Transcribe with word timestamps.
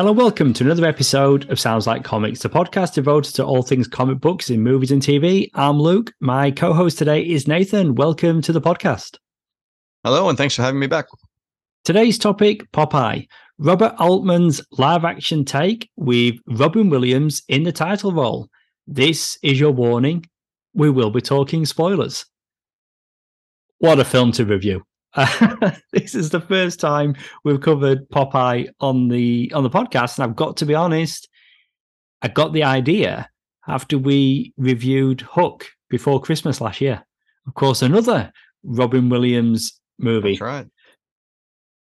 Hello, 0.00 0.12
welcome 0.12 0.54
to 0.54 0.64
another 0.64 0.86
episode 0.86 1.50
of 1.50 1.60
Sounds 1.60 1.86
Like 1.86 2.04
Comics, 2.04 2.40
the 2.40 2.48
podcast 2.48 2.94
devoted 2.94 3.34
to 3.34 3.44
all 3.44 3.60
things 3.60 3.86
comic 3.86 4.18
books 4.18 4.48
in 4.48 4.62
movies 4.62 4.90
and 4.90 5.02
TV. 5.02 5.50
I'm 5.52 5.78
Luke. 5.78 6.14
My 6.20 6.52
co 6.52 6.72
host 6.72 6.96
today 6.96 7.20
is 7.20 7.46
Nathan. 7.46 7.94
Welcome 7.94 8.40
to 8.40 8.52
the 8.54 8.62
podcast. 8.62 9.18
Hello, 10.02 10.30
and 10.30 10.38
thanks 10.38 10.54
for 10.56 10.62
having 10.62 10.80
me 10.80 10.86
back. 10.86 11.04
Today's 11.84 12.16
topic 12.16 12.72
Popeye, 12.72 13.26
Robert 13.58 13.94
Altman's 13.98 14.62
live 14.78 15.04
action 15.04 15.44
take 15.44 15.90
with 15.96 16.36
Robin 16.46 16.88
Williams 16.88 17.42
in 17.46 17.64
the 17.64 17.70
title 17.70 18.14
role. 18.14 18.48
This 18.86 19.36
is 19.42 19.60
your 19.60 19.72
warning. 19.72 20.24
We 20.72 20.88
will 20.88 21.10
be 21.10 21.20
talking 21.20 21.66
spoilers. 21.66 22.24
What 23.80 24.00
a 24.00 24.06
film 24.06 24.32
to 24.32 24.46
review. 24.46 24.82
Uh, 25.14 25.70
this 25.92 26.14
is 26.14 26.30
the 26.30 26.40
first 26.40 26.80
time 26.80 27.14
we've 27.44 27.60
covered 27.60 28.08
Popeye 28.10 28.68
on 28.80 29.08
the 29.08 29.50
on 29.54 29.62
the 29.62 29.70
podcast, 29.70 30.18
and 30.18 30.24
I've 30.24 30.36
got 30.36 30.56
to 30.58 30.66
be 30.66 30.74
honest, 30.74 31.28
I 32.22 32.28
got 32.28 32.52
the 32.52 32.64
idea 32.64 33.28
after 33.66 33.98
we 33.98 34.52
reviewed 34.56 35.20
Hook 35.22 35.66
before 35.88 36.20
Christmas 36.20 36.60
last 36.60 36.80
year. 36.80 37.04
Of 37.46 37.54
course, 37.54 37.82
another 37.82 38.32
Robin 38.62 39.08
Williams 39.08 39.80
movie. 39.98 40.32
That's 40.32 40.40
right. 40.40 40.66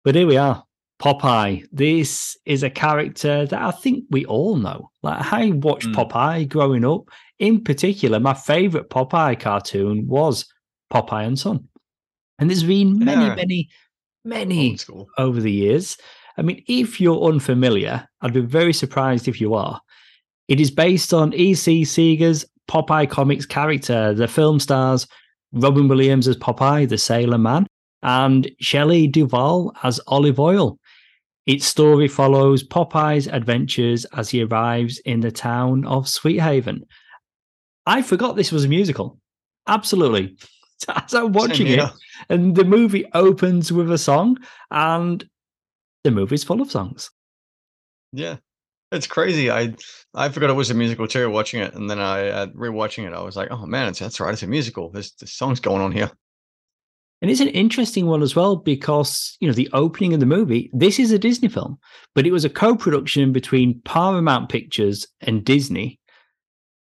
But 0.05 0.17
here 0.17 0.27
we 0.27 0.37
are, 0.37 0.65
Popeye. 1.01 1.65
This 1.71 2.37
is 2.45 2.63
a 2.65 2.71
character 2.71 3.47
that 3.47 3.63
I 3.63 3.71
think 3.71 4.05
we 4.11 4.25
all 4.25 4.57
know. 4.57 4.91
Like 5.03 5.33
I 5.33 5.51
watched 5.51 5.89
Mm. 5.89 5.95
Popeye 5.95 6.49
growing 6.49 6.85
up. 6.85 7.03
In 7.39 7.63
particular, 7.63 8.19
my 8.21 8.35
favorite 8.35 8.91
Popeye 8.91 9.39
cartoon 9.39 10.07
was 10.07 10.47
Popeye 10.93 11.27
and 11.27 11.39
Son. 11.39 11.69
And 12.39 12.49
there's 12.51 12.65
been 12.65 12.99
many, 12.99 13.27
Yeah. 13.27 13.35
many, 13.35 13.69
many 14.25 14.79
over 15.19 15.41
the 15.41 15.53
years. 15.53 15.97
I 16.37 16.43
mean, 16.43 16.63
if 16.67 17.01
you're 17.01 17.23
unfamiliar, 17.23 18.09
I'd 18.21 18.33
be 18.33 18.41
very 18.41 18.73
surprised 18.73 19.29
if 19.29 19.41
you 19.41 19.55
are. 19.55 19.81
It 20.49 20.61
is 20.61 20.71
based 20.71 21.13
on 21.15 21.35
E.C. 21.35 21.83
Segar's 21.83 22.45
Popeye 22.69 23.09
comics 23.09 23.47
character. 23.47 24.15
The 24.15 24.27
film 24.29 24.59
stars 24.59 25.07
Robin 25.53 25.89
Williams 25.89 26.27
as 26.27 26.37
Popeye, 26.37 26.89
the 26.89 26.99
Sailor 26.99 27.39
Man, 27.39 27.67
and 28.03 28.51
Shelley 28.61 29.07
Duvall 29.07 29.73
as 29.83 30.01
Olive 30.07 30.41
Oyl. 30.41 30.79
Its 31.47 31.67
story 31.67 32.09
follows 32.09 32.63
Popeye's 32.63 33.27
adventures 33.27 34.05
as 34.17 34.31
he 34.31 34.43
arrives 34.43 34.99
in 35.01 35.21
the 35.21 35.31
town 35.33 35.85
of 35.87 36.09
Sweet 36.09 36.39
Haven. 36.39 36.85
I 37.85 38.01
forgot 38.03 38.37
this 38.37 38.53
was 38.53 38.65
a 38.65 38.69
musical. 38.69 39.19
Absolutely. 39.67 40.37
As 40.89 41.15
I'm 41.15 41.33
watching 41.33 41.67
Same 41.67 41.79
it, 41.79 41.81
here. 41.81 41.91
and 42.29 42.55
the 42.55 42.65
movie 42.65 43.07
opens 43.15 43.73
with 43.73 43.91
a 43.91 43.99
song, 43.99 44.39
and 44.71 45.25
the 46.05 46.11
movie's 46.11 46.45
full 46.45 46.61
of 46.61 46.71
songs. 46.71 47.11
Yeah. 48.13 48.37
It's 48.91 49.07
crazy. 49.07 49.51
I 49.51 49.75
I 50.15 50.29
forgot 50.29 50.51
it 50.51 50.55
was 50.55 50.71
a 50.71 50.75
musical 50.75 51.09
too. 51.09 51.31
Watching 51.31 51.63
it, 51.63 51.75
and 51.75 51.89
then 51.89 51.99
I 51.99 52.29
uh, 52.29 52.47
rewatching 52.49 53.07
it, 53.07 53.15
I 53.15 53.23
was 53.23 53.37
like, 53.37 53.49
"Oh 53.51 53.65
man, 53.65 53.89
it's 53.89 53.99
that's 53.99 54.21
right. 54.21 54.35
It's 54.35 54.43
a 54.43 54.47
musical. 54.47 54.91
There's, 54.91 55.13
there's 55.13 55.33
songs 55.33 55.61
going 55.61 55.81
on 55.81 55.93
here." 55.93 56.11
And 57.23 57.31
it's 57.31 57.41
an 57.41 57.49
interesting 57.49 58.07
one 58.07 58.21
as 58.21 58.35
well 58.35 58.57
because, 58.57 59.37
you 59.39 59.47
know, 59.47 59.55
the 59.55 59.71
opening 59.73 60.13
of 60.13 60.19
the 60.19 60.27
movie, 60.27 60.69
this 60.75 60.99
is 60.99 61.13
a 61.13 61.19
Disney 61.21 61.47
film, 61.49 61.79
but 62.17 62.27
it 62.27 62.33
was 62.33 62.45
a 62.45 62.51
co 62.51 62.75
production 62.77 63.33
between 63.33 63.81
Paramount 63.85 64.49
Pictures 64.49 65.07
and 65.21 65.45
Disney. 65.45 66.01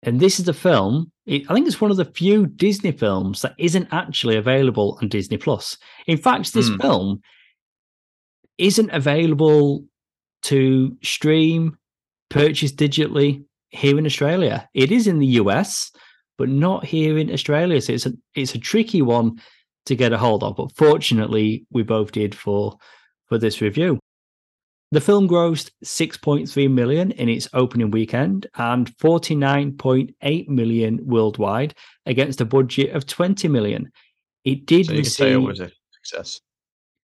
And 0.02 0.18
this 0.18 0.40
is 0.40 0.46
the 0.46 0.54
film, 0.54 1.12
I 1.26 1.54
think 1.54 1.66
it's 1.66 1.80
one 1.80 1.90
of 1.90 1.96
the 1.96 2.04
few 2.04 2.46
Disney 2.46 2.92
films 2.92 3.40
that 3.42 3.54
isn't 3.58 3.88
actually 3.92 4.36
available 4.36 4.98
on 5.00 5.08
Disney 5.08 5.38
Plus. 5.38 5.78
In 6.06 6.18
fact, 6.18 6.52
this 6.52 6.68
Hmm. 6.68 6.76
film 6.80 7.20
isn't 8.58 8.90
available 8.90 9.84
to 10.42 10.96
stream, 11.02 11.76
purchase 12.28 12.72
digitally 12.72 13.44
here 13.70 13.98
in 13.98 14.06
Australia. 14.06 14.68
It 14.74 14.92
is 14.92 15.06
in 15.06 15.18
the 15.18 15.26
US, 15.40 15.90
but 16.36 16.48
not 16.48 16.84
here 16.84 17.16
in 17.16 17.30
Australia. 17.32 17.80
So 17.80 17.94
it's 17.94 18.06
a 18.06 18.12
it's 18.34 18.54
a 18.54 18.58
tricky 18.58 19.00
one 19.02 19.40
to 19.86 19.94
get 19.96 20.12
a 20.12 20.18
hold 20.18 20.42
of. 20.42 20.56
But 20.56 20.76
fortunately, 20.76 21.66
we 21.70 21.82
both 21.82 22.12
did 22.12 22.34
for 22.34 22.76
for 23.28 23.38
this 23.38 23.60
review. 23.60 23.98
The 24.94 25.00
film 25.00 25.28
grossed 25.28 25.72
6.3 25.84 26.70
million 26.70 27.10
in 27.10 27.28
its 27.28 27.48
opening 27.52 27.90
weekend 27.90 28.46
and 28.56 28.86
49.8 28.98 30.48
million 30.48 31.00
worldwide 31.04 31.74
against 32.06 32.40
a 32.40 32.44
budget 32.44 32.94
of 32.94 33.04
20 33.04 33.48
million. 33.48 33.90
It 34.44 34.66
did 34.66 34.86
So 34.86 34.92
receive 34.94 35.32
it 35.32 35.36
was 35.38 35.58
a 35.58 35.70
success. 35.90 36.40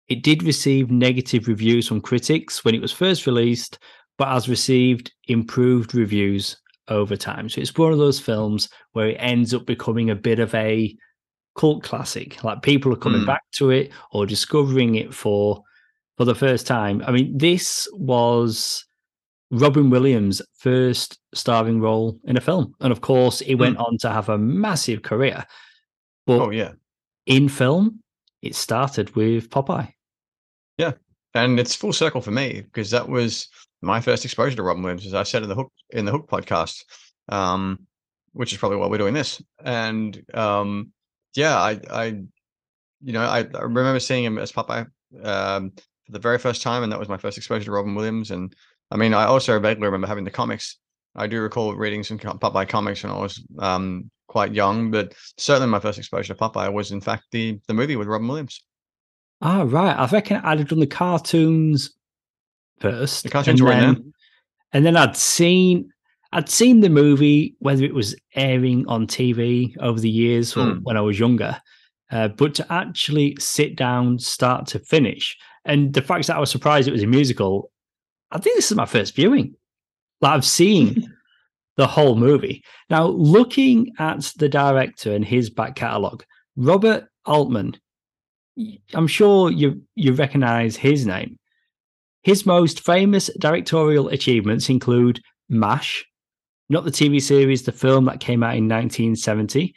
it 0.09 0.23
did 0.23 0.43
receive 0.43 0.91
negative 0.91 1.49
reviews 1.49 1.89
from 1.89 2.03
critics 2.03 2.67
when 2.67 2.75
it 2.75 2.83
was 2.83 2.93
first 2.93 3.27
released, 3.27 3.79
but 4.19 4.29
has 4.29 4.47
received 4.47 5.13
improved 5.29 5.95
reviews 5.95 6.59
over 6.89 7.17
time. 7.17 7.49
So 7.49 7.63
it's 7.63 7.75
one 7.79 7.93
of 7.93 7.99
those 7.99 8.21
films 8.21 8.69
where 8.93 9.09
it 9.09 9.17
ends 9.21 9.55
up 9.55 9.65
becoming 9.65 10.11
a 10.11 10.15
bit 10.15 10.39
of 10.39 10.55
a 10.55 10.95
cult 11.57 11.83
classic. 11.83 12.45
Like 12.45 12.61
people 12.61 12.93
are 12.93 12.97
coming 12.97 13.23
Mm. 13.23 13.27
back 13.27 13.45
to 13.53 13.71
it 13.71 13.91
or 14.13 14.27
discovering 14.27 14.97
it 14.97 15.15
for 15.15 15.63
for 16.21 16.27
the 16.27 16.35
first 16.35 16.67
time. 16.67 17.03
I 17.07 17.13
mean, 17.13 17.39
this 17.39 17.89
was 17.95 18.85
Robin 19.51 19.89
Williams' 19.89 20.43
first 20.59 21.19
starring 21.33 21.81
role 21.81 22.21
in 22.25 22.37
a 22.37 22.43
film. 22.43 22.75
And 22.81 22.93
of 22.93 23.01
course, 23.01 23.39
he 23.39 23.55
went 23.55 23.79
on 23.79 23.97
to 24.01 24.11
have 24.11 24.29
a 24.29 24.37
massive 24.37 25.01
career. 25.01 25.47
But 26.27 26.41
Oh 26.43 26.51
yeah, 26.51 26.73
in 27.25 27.49
film, 27.49 28.01
it 28.43 28.55
started 28.55 29.17
with 29.17 29.49
Popeye. 29.49 29.95
Yeah. 30.77 30.93
And 31.33 31.59
it's 31.59 31.75
full 31.75 31.95
circle 31.95 32.21
for 32.21 32.33
me 32.33 32.65
because 32.67 32.91
that 32.91 33.09
was 33.09 33.49
my 33.81 34.03
first 34.03 34.27
exposure 34.27 34.57
to 34.57 34.63
Robin 34.63 34.83
Williams, 34.83 35.07
as 35.07 35.15
I 35.15 35.23
said 35.23 35.43
in 35.43 35.49
the 35.49 35.55
Hook 35.55 35.73
in 35.89 36.05
the 36.05 36.13
Hook 36.13 36.29
podcast, 36.29 36.85
um, 37.31 37.87
which 38.35 38.53
is 38.53 38.59
probably 38.59 38.77
why 38.77 38.89
we're 38.89 38.99
doing 38.99 39.15
this. 39.15 39.41
And 39.65 40.23
um, 40.35 40.93
yeah, 41.35 41.57
I, 41.57 41.81
I, 41.91 42.05
you 43.01 43.15
know, 43.15 43.23
I, 43.23 43.39
I 43.39 43.63
remember 43.63 44.01
seeing 44.01 44.25
him 44.25 44.37
as 44.37 44.53
Popeye 44.53 44.87
um, 45.23 45.73
for 46.11 46.19
the 46.19 46.23
very 46.23 46.39
first 46.39 46.63
time, 46.63 46.83
and 46.83 46.91
that 46.93 46.99
was 46.99 47.09
my 47.09 47.17
first 47.17 47.39
exposure 47.39 47.65
to 47.67 47.71
Robin 47.73 47.95
Williams. 47.95 48.31
And 48.31 48.55
I 48.91 48.97
mean, 48.97 49.15
I 49.15 49.25
also 49.25 49.59
vaguely 49.61 49.85
remember 49.87 50.07
having 50.07 50.25
the 50.25 50.31
comics. 50.31 50.77
I 51.15 51.27
do 51.27 51.41
recall 51.41 51.75
reading 51.75 52.03
some 52.03 52.19
Popeye 52.19 52.69
comics 52.69 53.03
when 53.03 53.13
I 53.13 53.19
was 53.19 53.43
um, 53.59 54.11
quite 54.29 54.53
young, 54.55 54.91
but 54.91 55.15
certainly 55.39 55.69
my 55.69 55.81
first 55.81 55.99
exposure 55.99 56.35
to 56.35 56.39
Popeye 56.41 56.73
was, 56.73 56.91
in 56.93 57.01
fact, 57.01 57.25
the 57.33 57.59
the 57.69 57.75
movie 57.75 57.97
with 57.97 58.09
Robin 58.09 58.29
Williams. 58.29 58.63
Ah, 59.41 59.63
right. 59.67 59.97
I 59.97 60.07
reckon 60.07 60.41
I'd 60.45 60.59
have 60.59 60.69
done 60.69 60.81
the 60.81 60.87
cartoons 60.87 61.91
first. 62.81 63.23
The 63.23 63.31
cartoons 63.31 63.61
and 63.61 63.67
were 63.69 63.73
in 63.73 63.81
there. 63.81 63.93
then, 63.95 64.13
and 64.73 64.87
then 64.87 64.97
I'd 64.97 65.17
seen 65.17 65.91
I'd 66.33 66.49
seen 66.49 66.81
the 66.81 66.91
movie, 66.91 67.57
whether 67.59 67.85
it 67.85 67.95
was 67.95 68.15
airing 68.37 68.87
on 68.87 69.07
TV 69.07 69.75
over 69.81 69.99
the 69.99 70.11
years 70.11 70.57
or 70.57 70.75
Hmm. 70.75 70.79
when 70.83 70.97
I 70.97 71.01
was 71.01 71.19
younger. 71.19 71.61
Uh, 72.13 72.29
but 72.29 72.55
to 72.57 72.73
actually 72.73 73.37
sit 73.39 73.77
down, 73.77 74.19
start 74.19 74.67
to 74.69 74.79
finish, 74.81 75.37
and 75.65 75.93
the 75.93 76.03
fact 76.03 76.27
that 76.27 76.37
I 76.37 76.41
was 76.41 76.51
surprised 76.51 76.89
it 76.89 76.93
was 76.93 77.03
a 77.03 77.07
musical, 77.07 77.71
I 78.31 78.39
think 78.39 78.57
this 78.57 78.71
is 78.71 78.77
my 78.77 78.87
first 78.87 79.15
viewing. 79.15 79.55
Like 80.21 80.33
I've 80.35 80.45
seen 80.45 81.13
the 81.77 81.87
whole 81.87 82.15
movie. 82.17 82.63
Now, 82.89 83.07
looking 83.07 83.93
at 83.99 84.33
the 84.37 84.49
director 84.49 85.13
and 85.13 85.25
his 85.25 85.51
back 85.51 85.77
catalogue, 85.77 86.25
Robert 86.57 87.09
Altman, 87.27 87.77
I'm 88.95 89.07
sure 89.07 89.51
you 89.51 89.83
you 89.95 90.13
recognize 90.13 90.77
his 90.77 91.07
name. 91.07 91.39
His 92.23 92.45
most 92.45 92.81
famous 92.85 93.31
directorial 93.39 94.09
achievements 94.09 94.69
include 94.69 95.21
MASH, 95.49 96.05
not 96.69 96.85
the 96.85 96.91
TV 96.91 97.23
series, 97.23 97.63
the 97.63 97.73
film 97.73 98.05
that 98.07 98.21
came 98.21 98.43
out 98.43 98.57
in 98.57 98.69
1970, 98.69 99.69
Mhm. 99.69 99.73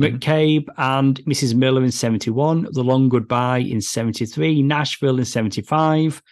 McCabe 0.00 0.66
and 0.76 1.20
Mrs. 1.24 1.54
Miller 1.54 1.84
in 1.84 1.92
71, 1.92 2.68
The 2.72 2.82
Long 2.82 3.08
Goodbye 3.08 3.58
in 3.58 3.80
73, 3.80 4.62
Nashville 4.62 5.18
in 5.18 5.24
75, 5.24 6.22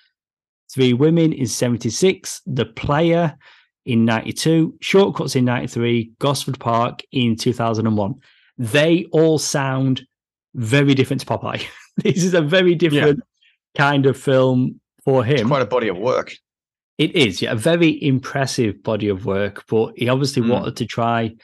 Three 0.73 0.93
Women 0.93 1.33
in 1.33 1.47
76, 1.47 2.41
The 2.47 2.65
Player 2.65 3.37
in 3.87 4.05
92, 4.05 4.75
Shortcuts 4.81 5.37
in 5.37 5.45
93, 5.45 6.13
Gosford 6.19 6.59
Park 6.59 7.03
in 7.13 7.37
2001. 7.37 8.15
They 8.59 9.05
all 9.13 9.39
sound 9.39 10.03
very 10.55 10.95
different 10.95 11.21
to 11.21 11.27
Popeye. 11.27 11.65
this 11.99 12.25
is 12.25 12.35
a 12.35 12.43
very 12.43 12.75
different 12.75 13.21
kind 13.77 14.07
of 14.07 14.17
film 14.17 14.81
for 15.05 15.25
It's 15.27 15.41
him. 15.41 15.49
quite 15.49 15.63
a 15.63 15.67
body 15.67 15.89
of 15.89 15.99
work. 15.99 16.35
It 16.99 17.15
is, 17.17 17.43
yeah, 17.43 17.53
a 17.53 17.57
very 17.57 18.03
impressive 18.03 18.83
body 18.83 19.09
of 19.09 19.25
work, 19.25 19.65
but 19.69 19.93
he 19.97 20.09
obviously 20.09 20.43
Mm. 20.43 20.51
wanted 20.51 20.77
to 20.77 20.87
try 20.87 21.35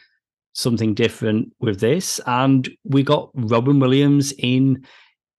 something 0.59 0.93
different 0.93 1.53
with 1.61 1.79
this. 1.79 2.21
And 2.27 2.69
we 2.85 3.05
got 3.05 3.31
Robin 3.35 3.79
Williams 3.79 4.33
in 4.39 4.85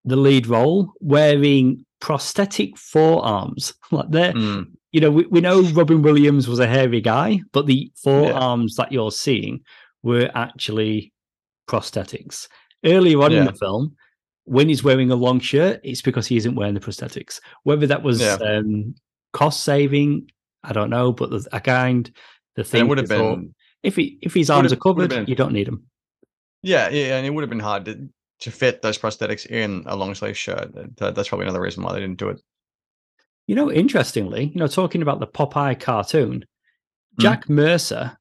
the 0.06 0.16
lead 0.16 0.48
role 0.48 0.94
wearing 1.02 1.86
prosthetic 2.00 2.78
forearms. 2.78 3.74
Like 3.92 4.12
that, 4.12 4.36
Mm. 4.36 4.68
you 4.94 5.02
know, 5.02 5.12
we, 5.12 5.26
we 5.26 5.42
know 5.42 5.62
Robin 5.62 6.02
Williams 6.02 6.48
was 6.48 6.60
a 6.60 6.68
hairy 6.68 7.02
guy, 7.02 7.42
but 7.52 7.66
the 7.66 7.92
forearms 8.02 8.76
that 8.78 8.92
you're 8.94 9.12
seeing 9.12 9.60
were 10.04 10.30
actually 10.36 11.12
prosthetics. 11.68 12.48
Earlier 12.86 13.22
on 13.22 13.34
in 13.34 13.46
the 13.46 13.54
film, 13.54 13.96
when 14.46 14.70
he's 14.70 14.84
wearing 14.86 15.12
a 15.12 15.16
long 15.16 15.40
shirt, 15.42 15.82
it's 15.84 16.02
because 16.02 16.28
he 16.28 16.38
isn't 16.38 16.56
wearing 16.56 16.76
the 16.76 16.80
prosthetics. 16.80 17.42
Whether 17.64 17.88
that 17.88 18.04
was 18.04 18.22
Yeah. 18.22 18.36
um, 18.36 18.96
cost 19.34 19.64
saving. 19.64 20.30
I 20.64 20.72
don't 20.72 20.90
know, 20.90 21.12
but 21.12 21.30
there's 21.30 21.48
a 21.52 21.60
kind 21.60 22.10
the 22.56 22.64
thing 22.64 22.88
would 22.88 22.98
have 23.00 23.10
been 23.10 23.54
if 23.84 23.96
he 23.96 24.18
if 24.22 24.34
his 24.34 24.50
arms 24.50 24.72
are 24.74 24.78
covered, 24.78 25.10
been- 25.10 25.26
you 25.28 25.36
don't 25.36 25.54
need 25.54 25.68
them. 25.68 25.86
yeah, 26.64 26.90
yeah, 26.90 27.18
and 27.18 27.26
it 27.26 27.30
would 27.34 27.42
have 27.44 27.50
been 27.50 27.60
hard 27.60 27.86
to, 27.86 28.10
to 28.42 28.52
fit 28.52 28.82
those 28.82 28.98
prosthetics 28.98 29.46
in 29.46 29.84
a 29.86 29.96
long 29.96 30.14
sleeve 30.16 30.38
shirt. 30.38 30.74
That- 30.98 31.16
That's 31.16 31.30
probably 31.30 31.46
another 31.46 31.62
reason 31.62 31.84
why 31.84 31.94
they 31.94 32.00
didn't 32.00 32.20
do 32.20 32.30
it. 32.30 32.42
You 33.48 33.56
know, 33.56 33.72
interestingly, 33.72 34.46
you 34.54 34.60
know, 34.60 34.68
talking 34.68 35.02
about 35.02 35.20
the 35.20 35.28
Popeye 35.28 35.80
cartoon, 35.80 36.46
Hmm. 37.16 37.22
Jack 37.22 37.50
Mercer, 37.50 38.18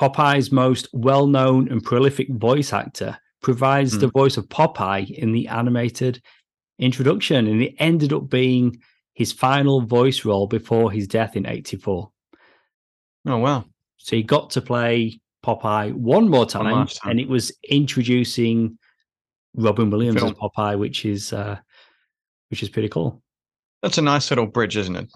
Popeye's 0.00 0.50
most 0.52 0.88
well-known 0.92 1.70
and 1.70 1.82
prolific 1.82 2.28
voice 2.32 2.72
actor, 2.72 3.18
provides 3.42 3.94
Hmm. 3.94 4.00
the 4.00 4.08
voice 4.08 4.36
of 4.36 4.48
Popeye 4.48 5.10
in 5.10 5.32
the 5.32 5.48
animated 5.48 6.22
introduction, 6.78 7.46
and 7.46 7.60
it 7.62 7.74
ended 7.78 8.12
up 8.12 8.30
being 8.30 8.80
his 9.14 9.32
final 9.32 9.80
voice 9.82 10.24
role 10.24 10.46
before 10.46 10.92
his 10.92 11.08
death 11.08 11.36
in 11.36 11.44
'84. 11.46 12.10
Oh 13.26 13.36
wow, 13.38 13.64
So 13.98 14.16
he 14.16 14.22
got 14.22 14.50
to 14.50 14.60
play 14.60 15.20
Popeye 15.44 15.92
one 15.92 16.28
more 16.28 16.46
time, 16.46 16.72
last 16.72 16.96
time. 17.02 17.12
and 17.12 17.20
it 17.20 17.28
was 17.28 17.52
introducing 17.68 18.78
Robin 19.54 19.90
Williams 19.90 20.22
as 20.22 20.32
Popeye, 20.32 20.78
which 20.78 21.04
is 21.04 21.32
uh, 21.32 21.58
which 22.50 22.62
is 22.62 22.68
pretty 22.68 22.88
cool. 22.88 23.22
that's 23.82 23.98
a 23.98 24.02
nice 24.02 24.30
little 24.30 24.46
bridge, 24.46 24.76
isn't 24.76 24.96
it? 24.96 25.10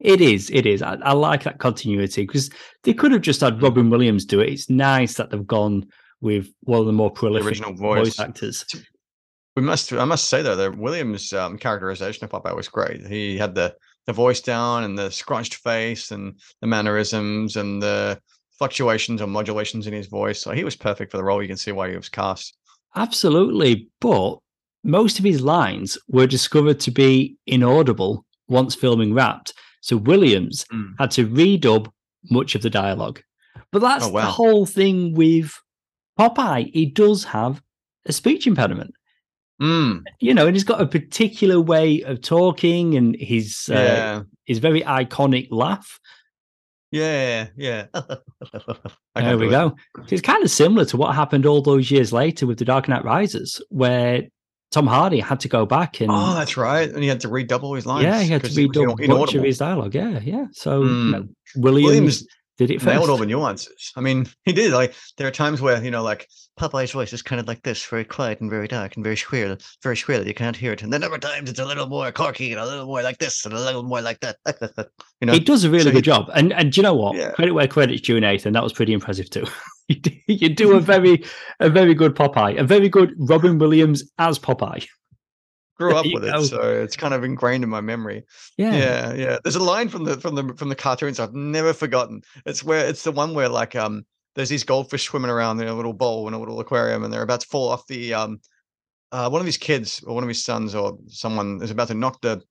It 0.00 0.20
is, 0.20 0.48
it 0.50 0.64
is. 0.64 0.80
I, 0.82 0.94
I 1.02 1.12
like 1.12 1.42
that 1.42 1.58
continuity 1.58 2.22
because 2.22 2.50
they 2.84 2.94
could 2.94 3.10
have 3.10 3.22
just 3.22 3.40
had 3.40 3.60
Robin 3.60 3.90
Williams 3.90 4.24
do 4.24 4.40
it. 4.40 4.50
It's 4.50 4.70
nice 4.70 5.14
that 5.14 5.30
they've 5.30 5.46
gone 5.46 5.86
with 6.20 6.48
one 6.62 6.78
of 6.80 6.86
the 6.86 6.92
more 6.92 7.10
The 7.10 7.14
prolific 7.16 7.46
original 7.48 7.74
voice. 7.74 8.06
voice. 8.16 8.20
actors. 8.20 8.64
We 9.56 9.62
must, 9.62 9.92
I 9.92 10.04
must 10.04 10.28
say 10.28 10.40
though, 10.42 10.54
that 10.54 10.78
Williams' 10.78 11.32
um, 11.32 11.58
characterization 11.58 12.24
of 12.24 12.30
Popeye 12.30 12.54
was 12.54 12.68
great. 12.68 13.04
He 13.08 13.36
had 13.36 13.56
the 13.56 13.74
the 14.08 14.12
voice 14.14 14.40
down 14.40 14.84
and 14.84 14.98
the 14.98 15.10
scrunched 15.10 15.56
face 15.56 16.10
and 16.12 16.34
the 16.62 16.66
mannerisms 16.66 17.56
and 17.56 17.80
the 17.82 18.18
fluctuations 18.58 19.20
or 19.20 19.26
modulations 19.26 19.86
in 19.86 19.92
his 19.92 20.06
voice. 20.06 20.40
So 20.40 20.50
he 20.52 20.64
was 20.64 20.74
perfect 20.74 21.10
for 21.10 21.18
the 21.18 21.22
role. 21.24 21.42
You 21.42 21.46
can 21.48 21.58
see 21.58 21.72
why 21.72 21.90
he 21.90 21.96
was 21.96 22.08
cast. 22.08 22.56
Absolutely, 22.96 23.90
but 24.00 24.38
most 24.82 25.18
of 25.18 25.26
his 25.26 25.42
lines 25.42 25.98
were 26.08 26.26
discovered 26.26 26.80
to 26.80 26.90
be 26.90 27.36
inaudible 27.46 28.24
once 28.48 28.74
filming 28.74 29.12
wrapped. 29.12 29.52
So 29.82 29.98
Williams 29.98 30.64
Mm. 30.72 30.94
had 30.98 31.10
to 31.12 31.28
redub 31.28 31.92
much 32.30 32.54
of 32.54 32.62
the 32.62 32.70
dialogue. 32.70 33.20
But 33.70 33.80
that's 33.82 34.06
Oh, 34.06 34.12
the 34.12 34.22
whole 34.24 34.64
thing 34.64 35.14
with 35.14 35.52
Popeye. 36.18 36.70
He 36.72 36.86
does 36.86 37.24
have 37.24 37.62
a 38.06 38.12
speech 38.14 38.46
impediment. 38.46 38.94
Mm, 39.60 40.02
you 40.20 40.34
know, 40.34 40.46
and 40.46 40.54
he's 40.54 40.64
got 40.64 40.80
a 40.80 40.86
particular 40.86 41.60
way 41.60 42.02
of 42.02 42.20
talking 42.22 42.94
and 42.96 43.16
his 43.16 43.68
uh, 43.68 44.22
his 44.44 44.58
very 44.58 44.82
iconic 44.82 45.48
laugh. 45.50 45.98
yeah, 46.92 47.48
yeah. 47.56 47.86
There 49.16 49.36
we 49.36 49.48
it. 49.48 49.50
go. 49.50 49.74
It's 50.08 50.22
kind 50.22 50.44
of 50.44 50.50
similar 50.50 50.84
to 50.86 50.96
what 50.96 51.14
happened 51.14 51.44
all 51.44 51.60
those 51.60 51.90
years 51.90 52.12
later 52.12 52.46
with 52.46 52.58
The 52.58 52.64
Dark 52.64 52.88
Knight 52.88 53.04
Rises, 53.04 53.60
where 53.68 54.22
Tom 54.70 54.86
Hardy 54.86 55.18
had 55.18 55.40
to 55.40 55.48
go 55.48 55.66
back 55.66 56.00
and 56.00 56.10
Oh, 56.12 56.34
that's 56.34 56.56
right. 56.56 56.88
And 56.88 57.02
he 57.02 57.08
had 57.08 57.20
to 57.22 57.28
redouble 57.28 57.74
his 57.74 57.84
lines. 57.84 58.04
yeah, 58.04 58.20
he 58.20 58.28
had 58.28 58.44
to 58.44 58.66
was 58.68 59.08
much 59.08 59.34
of 59.34 59.42
his 59.42 59.58
dialogue. 59.58 59.94
Yeah, 59.94 60.20
yeah. 60.22 60.46
So 60.52 60.82
you 60.84 60.88
know, 61.10 61.20
Mm. 61.22 61.28
Williams, 61.56 61.86
Williams 61.86 62.26
did 62.58 62.70
it 62.70 62.82
nailed 62.84 63.08
all 63.08 63.16
the 63.16 63.24
nuances. 63.26 63.92
I 63.96 64.00
mean, 64.00 64.26
he 64.44 64.52
did. 64.52 64.72
Like 64.72 64.94
there 65.16 65.26
are 65.26 65.30
times 65.32 65.60
where 65.60 65.82
you 65.82 65.90
know, 65.90 66.02
like 66.02 66.28
Popeye's 66.58 66.90
voice 66.90 67.12
is 67.12 67.22
kind 67.22 67.40
of 67.40 67.46
like 67.46 67.62
this, 67.62 67.84
very 67.86 68.04
quiet 68.04 68.40
and 68.40 68.50
very 68.50 68.66
dark 68.68 68.96
and 68.96 69.04
very 69.04 69.16
shrill, 69.16 69.56
very 69.82 69.94
shrill. 69.96 70.26
You 70.26 70.34
can't 70.34 70.56
hear 70.56 70.72
it. 70.72 70.82
And 70.82 70.92
then 70.92 71.02
other 71.04 71.18
times 71.18 71.48
it's 71.48 71.60
a 71.60 71.64
little 71.64 71.86
more 71.86 72.10
corky 72.12 72.50
and 72.52 72.60
a 72.60 72.66
little 72.66 72.86
more 72.86 73.02
like 73.02 73.18
this 73.18 73.44
and 73.44 73.54
a 73.54 73.60
little 73.60 73.84
more 73.84 74.02
like 74.02 74.20
that. 74.20 74.36
you 75.20 75.26
know, 75.26 75.32
He 75.32 75.40
does 75.40 75.64
a 75.64 75.70
really 75.70 75.84
So 75.84 75.90
good 75.92 75.98
he- 76.04 76.10
job, 76.10 76.30
and 76.34 76.52
and 76.52 76.72
do 76.72 76.78
you 76.80 76.82
know 76.82 76.94
what? 76.94 77.16
Yeah. 77.16 77.30
Credit 77.32 77.54
where 77.54 77.68
credit's 77.68 78.02
due, 78.02 78.20
Nathan. 78.20 78.52
That 78.52 78.62
was 78.64 78.72
pretty 78.72 78.92
impressive 78.92 79.30
too. 79.30 79.46
you 80.26 80.48
do 80.50 80.76
a 80.76 80.80
very 80.80 81.24
a 81.60 81.70
very 81.70 81.94
good 81.94 82.14
Popeye, 82.14 82.58
a 82.58 82.64
very 82.64 82.88
good 82.88 83.14
Robin 83.18 83.58
Williams 83.58 84.02
as 84.18 84.38
Popeye. 84.38 84.86
Grew 85.78 85.94
up 85.94 86.06
with 86.12 86.24
go. 86.24 86.40
it, 86.40 86.44
so 86.44 86.60
it's 86.60 86.96
kind 86.96 87.14
of 87.14 87.24
ingrained 87.24 87.64
in 87.64 87.70
my 87.70 87.80
memory. 87.80 88.24
Yeah, 88.56 88.74
Yeah, 88.74 89.14
yeah. 89.14 89.38
There's 89.42 89.56
a 89.56 89.62
line 89.62 89.88
from 89.88 90.04
the 90.04 90.18
from 90.20 90.34
the 90.34 90.54
from 90.54 90.68
the 90.68 90.74
cartoons 90.74 91.20
I've 91.20 91.34
never 91.34 91.72
forgotten. 91.72 92.22
It's 92.46 92.64
where 92.64 92.86
it's 92.86 93.04
the 93.04 93.12
one 93.12 93.34
where 93.34 93.48
like 93.48 93.76
um 93.76 94.04
there's 94.34 94.48
these 94.48 94.64
goldfish 94.64 95.04
swimming 95.04 95.30
around 95.30 95.60
in 95.60 95.68
a 95.68 95.74
little 95.74 95.92
bowl 95.92 96.28
in 96.28 96.34
a 96.34 96.38
little 96.38 96.60
aquarium 96.60 97.04
and 97.04 97.12
they're 97.12 97.22
about 97.22 97.40
to 97.40 97.46
fall 97.46 97.68
off 97.68 97.86
the 97.86 98.14
um 98.14 98.40
uh 99.12 99.28
one 99.28 99.40
of 99.40 99.46
his 99.46 99.56
kids 99.56 100.02
or 100.04 100.14
one 100.14 100.24
of 100.24 100.28
his 100.28 100.44
sons 100.44 100.74
or 100.74 100.98
someone 101.06 101.60
is 101.62 101.70
about 101.70 101.88
to 101.88 101.94
knock 101.94 102.20
the 102.20 102.42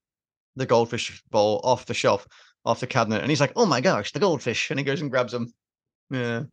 the 0.56 0.65
goldfish 0.65 1.21
bowl 1.29 1.62
off 1.63 1.85
the 1.85 1.94
shelf, 1.94 2.27
off 2.65 2.79
the 2.79 2.88
cabinet, 2.88 3.21
and 3.21 3.29
he's 3.29 3.41
like, 3.41 3.53
Oh 3.56 3.65
my 3.65 3.81
gosh, 3.81 4.12
the 4.12 4.19
goldfish. 4.19 4.69
And 4.69 4.79
he 4.79 4.83
goes 4.83 5.01
and 5.01 5.12
grabs 5.12 5.31
them. 5.31 5.53
Yeah. 6.09 6.44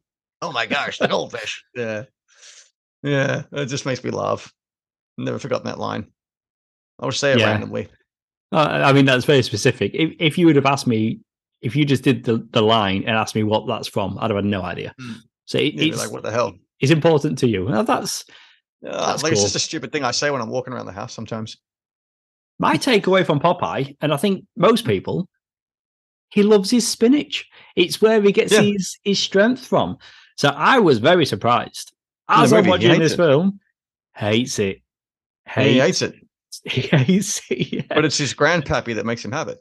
Oh 0.43 0.53
my 0.53 0.67
gosh, 0.67 0.99
the 0.99 1.09
goldfish. 1.09 1.65
Yeah. 1.75 2.05
Yeah. 3.03 3.45
It 3.53 3.67
just 3.67 3.87
makes 3.87 4.03
me 4.05 4.11
laugh. 4.11 4.53
Never 5.17 5.39
forgotten 5.39 5.67
that 5.67 5.79
line. 5.79 6.09
I'll 7.01 7.13
say 7.13 7.33
it 7.33 7.39
Yeah. 7.39 7.51
randomly. 7.51 7.89
Uh, 8.53 8.83
I 8.85 8.93
mean, 8.93 9.05
that's 9.05 9.25
very 9.25 9.43
specific. 9.43 9.93
If, 9.95 10.13
if 10.21 10.39
you 10.39 10.47
would 10.47 10.57
have 10.57 10.67
asked 10.67 10.87
me, 10.87 11.21
if 11.61 11.75
you 11.75 11.85
just 11.85 12.03
did 12.05 12.25
the, 12.25 12.47
the 12.51 12.63
line 12.63 12.99
and 13.07 13.17
asked 13.17 13.35
me 13.35 13.43
what 13.43 13.67
that's 13.67 13.89
from, 13.89 14.17
I'd 14.21 14.31
have 14.31 14.37
had 14.37 14.45
no 14.45 14.63
idea. 14.63 14.95
Mm. 15.01 15.17
So 15.47 15.59
it, 15.59 15.75
it's, 15.81 15.99
like, 15.99 16.13
what 16.13 16.23
the 16.23 16.31
hell? 16.31 16.55
it's 16.81 16.93
important 16.93 17.39
to 17.39 17.49
you. 17.49 17.65
Well, 17.65 17.85
that's 17.85 18.25
Uh, 18.87 19.07
That's 19.07 19.23
like 19.23 19.33
it's 19.33 19.43
just 19.43 19.57
a 19.57 19.61
stupid 19.61 19.93
thing 19.93 20.05
I 20.05 20.11
say 20.11 20.31
when 20.31 20.41
I'm 20.43 20.51
walking 20.51 20.73
around 20.75 20.87
the 20.87 20.93
house 20.93 21.13
sometimes. 21.15 21.57
my 22.59 22.77
takeaway 22.77 23.25
from 23.27 23.41
Popeye, 23.41 23.97
and 24.01 24.13
I 24.13 24.17
think 24.19 24.45
most 24.57 24.85
people, 24.87 25.29
he 26.31 26.43
loves 26.43 26.71
his 26.71 26.87
spinach. 26.87 27.49
It's 27.77 28.01
where 28.03 28.21
he 28.23 28.31
gets 28.31 28.53
Yeah. 28.53 28.61
his, 28.63 28.99
his 29.03 29.19
strength 29.19 29.67
from. 29.67 29.97
So 30.37 30.49
I 30.51 30.79
was 30.81 30.99
very 30.99 31.27
surprised. 31.27 31.93
As 32.29 32.53
I'm 32.53 32.67
watching 32.67 32.99
this 33.01 33.13
it. 33.13 33.17
film, 33.17 33.61
hates 34.15 34.59
it. 34.59 34.83
And 35.57 35.67
he 35.69 35.79
hates 35.81 36.03
it, 36.03 36.15
He 36.65 36.81
hates 36.83 37.43
it. 37.51 37.73
yeah. 37.73 37.83
but 37.89 38.05
it's 38.07 38.17
his 38.19 38.33
grandpappy 38.35 38.95
that 38.95 39.05
makes 39.05 39.25
him 39.25 39.33
have 39.33 39.49
it. 39.49 39.59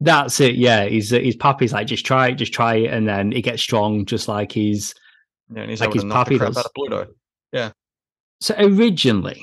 That's 0.00 0.40
it. 0.40 0.54
Yeah, 0.56 0.86
he's 0.86 1.10
his 1.10 1.36
pappy's 1.36 1.72
like 1.72 1.86
just 1.86 2.06
try 2.06 2.28
it, 2.28 2.34
just 2.34 2.52
try 2.52 2.74
it, 2.76 2.92
and 2.92 3.06
then 3.08 3.32
he 3.32 3.42
gets 3.42 3.62
strong, 3.62 4.04
just 4.06 4.26
like 4.28 4.52
he's. 4.52 4.94
Yeah, 5.54 5.62
and 5.62 5.70
he's 5.70 5.80
Like 5.80 5.92
his 5.92 6.02
to 6.02 6.08
knock 6.08 6.28
the 6.28 6.38
pappy 6.38 6.52
does. 6.54 6.68
Bluto. 6.76 7.08
So 8.40 8.54
originally, 8.58 9.42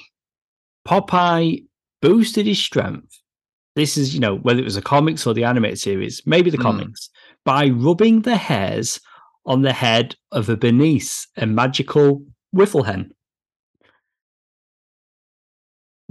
Popeye 0.88 1.63
boosted 2.01 2.46
his 2.46 2.60
strength. 2.60 3.20
This 3.75 3.98
is, 3.98 4.13
you 4.13 4.20
know, 4.20 4.38
whether 4.38 4.60
it 4.60 4.65
was 4.65 4.75
the 4.75 4.82
comics 4.84 5.25
or 5.25 5.34
the 5.34 5.44
animated 5.46 5.80
series, 5.80 6.22
maybe 6.25 6.50
the 6.51 6.58
Hmm. 6.58 6.63
comics, 6.63 7.10
by 7.44 7.70
rubbing 7.70 8.22
the 8.22 8.36
hairs 8.36 9.00
on 9.46 9.62
the 9.63 9.74
head 9.74 10.15
of 10.32 10.48
a 10.50 10.56
Bernice, 10.58 11.27
a 11.38 11.46
magical 11.48 12.24
Whiffle 12.51 12.84
hen. 12.84 13.12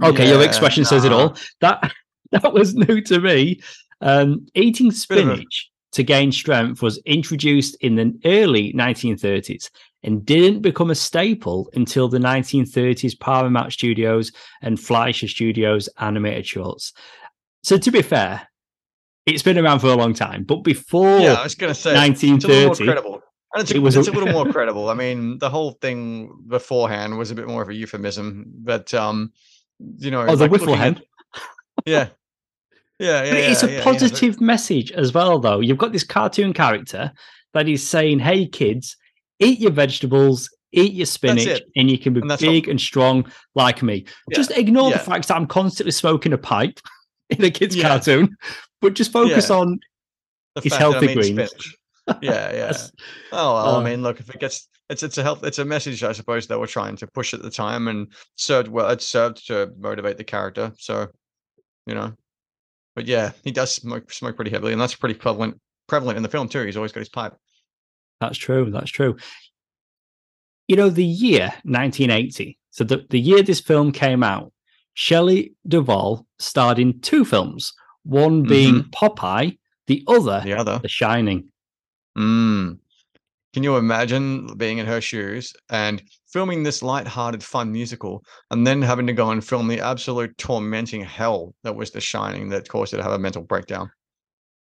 Okay, 0.01 0.27
your 0.27 0.39
Yeah, 0.39 0.45
expression 0.47 0.85
says 0.85 1.05
it 1.05 1.11
all. 1.11 1.37
That 1.61 1.91
that 2.31 2.53
was 2.53 2.73
new 2.75 3.01
to 3.01 3.19
me. 3.19 3.61
Um, 4.01 4.47
eating 4.55 4.87
a- 4.87 4.91
spinach 4.91 5.69
to 5.91 6.03
gain 6.03 6.31
strength 6.31 6.81
was 6.81 6.97
introduced 7.05 7.75
in 7.81 7.95
the 7.95 8.19
early 8.25 8.73
1930s 8.73 9.69
and 10.01 10.25
didn't 10.25 10.61
become 10.61 10.89
a 10.89 10.95
staple 10.95 11.69
until 11.75 12.09
the 12.09 12.17
1930s 12.17 13.17
Paramount 13.19 13.71
Studios 13.71 14.31
and 14.61 14.79
Fleischer 14.79 15.27
Studios 15.27 15.87
animated 15.99 16.45
shorts. 16.47 16.91
So 17.61 17.77
to 17.77 17.91
be 17.91 18.01
fair, 18.01 18.47
it's 19.25 19.43
been 19.43 19.57
around 19.57 19.79
for 19.79 19.87
a 19.87 19.95
long 19.95 20.13
time, 20.13 20.43
but 20.43 20.63
before 20.63 21.19
Yeah, 21.19 21.33
I 21.35 21.43
was 21.43 21.55
gonna 21.55 21.75
say 21.75 21.91
it's 21.91 22.23
a 22.23 22.27
1930. 22.27 22.89
And 23.55 23.61
it's, 23.61 23.71
it 23.71 23.79
was 23.79 23.95
it's 23.95 24.07
a- 24.07 24.11
a 24.11 24.13
little 24.13 24.33
more 24.33 24.45
credible. 24.51 24.89
I 24.89 24.95
mean, 24.95 25.37
the 25.37 25.49
whole 25.49 25.71
thing 25.73 26.35
beforehand 26.47 27.17
was 27.17 27.29
a 27.31 27.35
bit 27.35 27.47
more 27.47 27.61
of 27.61 27.69
a 27.69 27.73
euphemism, 27.73 28.45
but 28.57 28.93
um, 28.95 29.31
you 29.97 30.11
know, 30.11 30.21
oh, 30.21 30.35
the 30.35 30.43
like 30.43 30.51
Whiffle 30.51 30.67
looking 30.67 30.81
at- 30.81 31.01
yeah, 31.85 32.09
yeah, 32.99 33.23
yeah. 33.23 33.31
But 33.31 33.39
it's 33.39 33.63
yeah, 33.63 33.69
a 33.69 33.71
yeah, 33.71 33.77
yeah, 33.77 33.83
positive 33.83 34.41
message 34.41 34.91
as 34.91 35.13
well, 35.13 35.39
though. 35.39 35.59
You've 35.59 35.77
got 35.77 35.91
this 35.91 36.03
cartoon 36.03 36.53
character 36.53 37.11
that 37.53 37.67
is 37.67 37.85
saying, 37.87 38.19
"Hey, 38.19 38.47
kids, 38.47 38.97
eat 39.39 39.59
your 39.59 39.71
vegetables, 39.71 40.49
eat 40.71 40.93
your 40.93 41.05
spinach, 41.05 41.61
and 41.75 41.89
you 41.89 41.97
can 41.97 42.13
be 42.13 42.21
And 42.21 42.39
big 42.39 42.67
and 42.67 42.79
strong 42.79 43.31
like 43.55 43.83
me." 43.83 44.05
Just 44.33 44.51
ignore 44.51 44.91
the 44.91 44.99
fact 44.99 45.27
that 45.27 45.35
I'm 45.35 45.47
constantly 45.47 45.91
smoking 45.91 46.33
a 46.33 46.37
pipe 46.37 46.79
in 47.29 47.43
a 47.43 47.51
kids' 47.51 47.79
cartoon, 47.81 48.35
but 48.81 48.93
just 48.93 49.11
focus 49.11 49.49
on 49.49 49.79
the 50.55 50.61
It's 50.63 50.75
fact 50.75 50.79
that 50.79 50.85
I'm 50.85 50.91
healthy 50.93 51.13
greens. 51.13 51.75
Yeah, 52.21 52.53
yeah. 52.53 52.77
Oh 53.31 53.53
well, 53.53 53.75
uh, 53.75 53.81
I 53.81 53.83
mean, 53.83 54.03
look, 54.03 54.19
if 54.19 54.29
it 54.29 54.39
gets 54.39 54.67
it's 54.89 55.03
it's 55.03 55.17
a 55.17 55.23
health 55.23 55.43
it's 55.43 55.59
a 55.59 55.65
message 55.65 56.03
I 56.03 56.11
suppose 56.11 56.47
that 56.47 56.59
we're 56.59 56.67
trying 56.67 56.95
to 56.97 57.07
push 57.07 57.33
at 57.33 57.41
the 57.41 57.49
time 57.49 57.87
and 57.87 58.07
served 58.35 58.67
well 58.67 58.89
it 58.89 59.01
served 59.01 59.47
to 59.47 59.71
motivate 59.77 60.17
the 60.17 60.23
character. 60.23 60.71
So, 60.77 61.07
you 61.85 61.95
know. 61.95 62.13
But 62.95 63.07
yeah, 63.07 63.31
he 63.43 63.51
does 63.51 63.73
smoke 63.73 64.11
smoke 64.11 64.35
pretty 64.35 64.51
heavily, 64.51 64.71
and 64.71 64.79
that's 64.79 64.95
pretty 64.95 65.15
prevalent 65.15 65.59
prevalent 65.87 66.17
in 66.17 66.23
the 66.23 66.29
film 66.29 66.47
too. 66.47 66.63
He's 66.63 66.77
always 66.77 66.91
got 66.91 67.01
his 67.01 67.09
pipe. 67.09 67.35
That's 68.21 68.37
true. 68.37 68.69
That's 68.71 68.91
true. 68.91 69.17
You 70.67 70.77
know, 70.77 70.89
the 70.89 71.03
year 71.03 71.51
1980, 71.63 72.57
so 72.69 72.83
the, 72.83 73.05
the 73.09 73.19
year 73.19 73.43
this 73.43 73.59
film 73.59 73.91
came 73.91 74.23
out, 74.23 74.53
Shelley 74.93 75.53
Duvall 75.67 76.25
starred 76.39 76.79
in 76.79 77.01
two 77.01 77.25
films. 77.25 77.73
One 78.03 78.43
being 78.43 78.83
Popeye, 78.83 79.57
the 79.87 80.03
other, 80.07 80.41
The 80.43 80.53
other. 80.53 80.79
The 80.79 80.87
Shining. 80.89 81.49
Mm. 82.17 82.79
Can 83.53 83.61
you 83.61 83.77
imagine 83.77 84.47
being 84.57 84.79
in 84.79 84.87
her 84.87 84.99
shoes 84.99 85.53
and 85.69 86.01
filming 86.31 86.63
this 86.63 86.81
light-hearted, 86.81 87.43
fun 87.43 87.71
musical, 87.71 88.23
and 88.49 88.65
then 88.65 88.81
having 88.81 89.05
to 89.07 89.13
go 89.13 89.29
and 89.29 89.45
film 89.45 89.67
the 89.67 89.79
absolute 89.79 90.35
tormenting 90.39 91.01
hell 91.01 91.53
that 91.63 91.75
was 91.75 91.91
The 91.91 92.01
Shining 92.01 92.49
that 92.49 92.67
caused 92.67 92.93
her 92.93 92.97
to 92.97 93.03
have 93.03 93.11
a 93.11 93.19
mental 93.19 93.43
breakdown? 93.43 93.91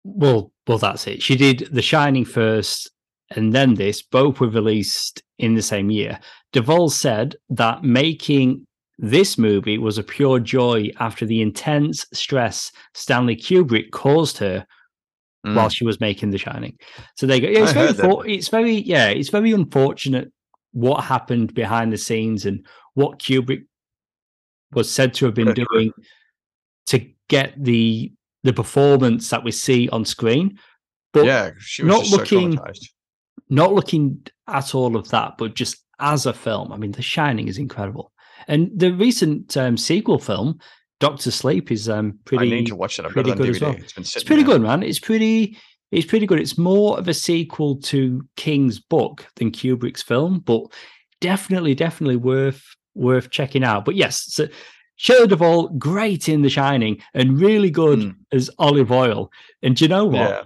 Well, 0.02 0.50
well, 0.66 0.78
that's 0.78 1.06
it. 1.06 1.22
She 1.22 1.36
did 1.36 1.68
The 1.70 1.82
Shining 1.82 2.24
first, 2.24 2.90
and 3.30 3.52
then 3.52 3.74
this. 3.74 4.02
Both 4.02 4.40
were 4.40 4.48
released 4.48 5.22
in 5.38 5.54
the 5.54 5.62
same 5.62 5.90
year. 5.90 6.18
Duvall 6.52 6.90
said 6.90 7.36
that 7.50 7.84
making 7.84 8.66
this 8.98 9.38
movie 9.38 9.78
was 9.78 9.98
a 9.98 10.02
pure 10.02 10.40
joy 10.40 10.90
after 10.98 11.24
the 11.24 11.40
intense 11.40 12.04
stress 12.12 12.72
Stanley 12.94 13.36
Kubrick 13.36 13.92
caused 13.92 14.36
her 14.38 14.66
Mm. 15.46 15.54
while 15.54 15.70
she 15.70 15.84
was 15.86 16.00
making 16.00 16.30
The 16.30 16.38
Shining. 16.38 16.78
So 17.16 17.26
they 17.26 17.40
go. 17.40 17.48
Yeah, 17.48 17.60
it's 17.60 17.70
I 17.70 17.74
very, 17.74 17.92
for, 17.94 18.26
it's 18.26 18.48
very, 18.48 18.72
yeah, 18.74 19.08
it's 19.08 19.30
very 19.30 19.52
unfortunate 19.52 20.30
what 20.72 21.02
happened 21.04 21.54
behind 21.54 21.92
the 21.92 21.98
scenes 21.98 22.44
and 22.44 22.66
what 22.94 23.18
Kubrick 23.18 23.64
was 24.72 24.90
said 24.90 25.14
to 25.14 25.24
have 25.24 25.34
been 25.34 25.54
doing 25.54 25.92
to 26.86 27.06
get 27.28 27.54
the 27.62 28.12
the 28.42 28.52
performance 28.52 29.30
that 29.30 29.42
we 29.42 29.50
see 29.50 29.88
on 29.88 30.04
screen. 30.04 30.58
But 31.12 31.24
yeah, 31.24 31.50
she 31.58 31.82
was 31.84 31.88
not 31.90 32.00
just 32.04 32.10
so 32.10 32.16
looking- 32.36 32.58
not 33.48 33.72
looking 33.72 34.24
at 34.46 34.74
all 34.74 34.94
of 34.94 35.08
that, 35.08 35.36
but 35.38 35.54
just 35.54 35.84
as 35.98 36.26
a 36.26 36.32
film. 36.32 36.72
I 36.72 36.76
mean, 36.76 36.92
The 36.92 37.02
Shining 37.02 37.48
is 37.48 37.58
incredible, 37.58 38.12
and 38.46 38.70
the 38.74 38.92
recent 38.92 39.56
um, 39.56 39.76
sequel 39.76 40.18
film, 40.18 40.58
Doctor 41.00 41.30
Sleep, 41.30 41.72
is 41.72 41.88
um, 41.88 42.18
pretty. 42.24 42.46
I 42.46 42.56
need 42.60 42.66
to 42.68 42.76
watch 42.76 42.96
that. 42.98 43.06
I've 43.06 43.14
got 43.14 43.24
pretty 43.24 43.30
it 43.30 43.40
on 43.40 43.46
good 43.46 43.56
DVD. 43.56 43.60
well. 43.62 43.72
It's 43.76 43.92
been 43.94 44.02
it's 44.02 44.22
pretty 44.22 44.42
there. 44.42 44.52
good, 44.54 44.62
man. 44.62 44.82
It's 44.82 44.98
pretty. 45.00 45.56
It's 45.90 46.06
pretty 46.06 46.26
good. 46.26 46.38
It's 46.38 46.56
more 46.58 46.98
of 46.98 47.08
a 47.08 47.14
sequel 47.14 47.76
to 47.82 48.22
King's 48.36 48.78
book 48.78 49.26
than 49.36 49.50
Kubrick's 49.50 50.02
film, 50.02 50.38
but 50.40 50.62
definitely, 51.20 51.74
definitely 51.74 52.16
worth 52.16 52.62
worth 52.94 53.30
checking 53.30 53.64
out. 53.64 53.84
But 53.84 53.96
yes, 53.96 54.24
so 54.32 54.46
Shelley 54.96 55.26
Duvall, 55.26 55.68
great 55.70 56.28
in 56.28 56.42
The 56.42 56.50
Shining, 56.50 57.02
and 57.14 57.40
really 57.40 57.70
good 57.70 57.98
Mm. 58.00 58.14
as 58.32 58.50
Olive 58.58 58.92
Oyl. 58.92 59.30
And 59.62 59.74
do 59.74 59.84
you 59.84 59.88
know 59.88 60.04
what? 60.04 60.30
Yeah. 60.30 60.42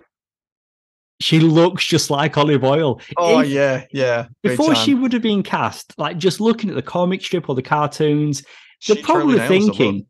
She 1.21 1.41
looks 1.41 1.85
just 1.87 2.11
like 2.11 2.37
Olive 2.37 2.65
Oyl. 2.65 3.01
Oh 3.17 3.41
If- 3.41 3.49
yeah, 3.49 3.85
yeah. 3.93 4.27
before 4.43 4.75
time. 4.75 4.85
she 4.85 4.95
would 4.95 5.13
have 5.13 5.23
been 5.23 5.43
cast, 5.43 5.95
like 5.99 6.19
just 6.19 6.41
looking 6.41 6.69
at 6.71 6.77
the 6.77 6.83
comic 6.83 7.23
strip 7.23 7.49
or 7.49 7.55
the 7.55 7.63
cartoons, 7.63 8.43
She 8.81 8.95
they're 8.95 9.03
probably 9.03 9.39
totally 9.39 9.59
nails 9.59 9.77
thinking, 9.77 10.07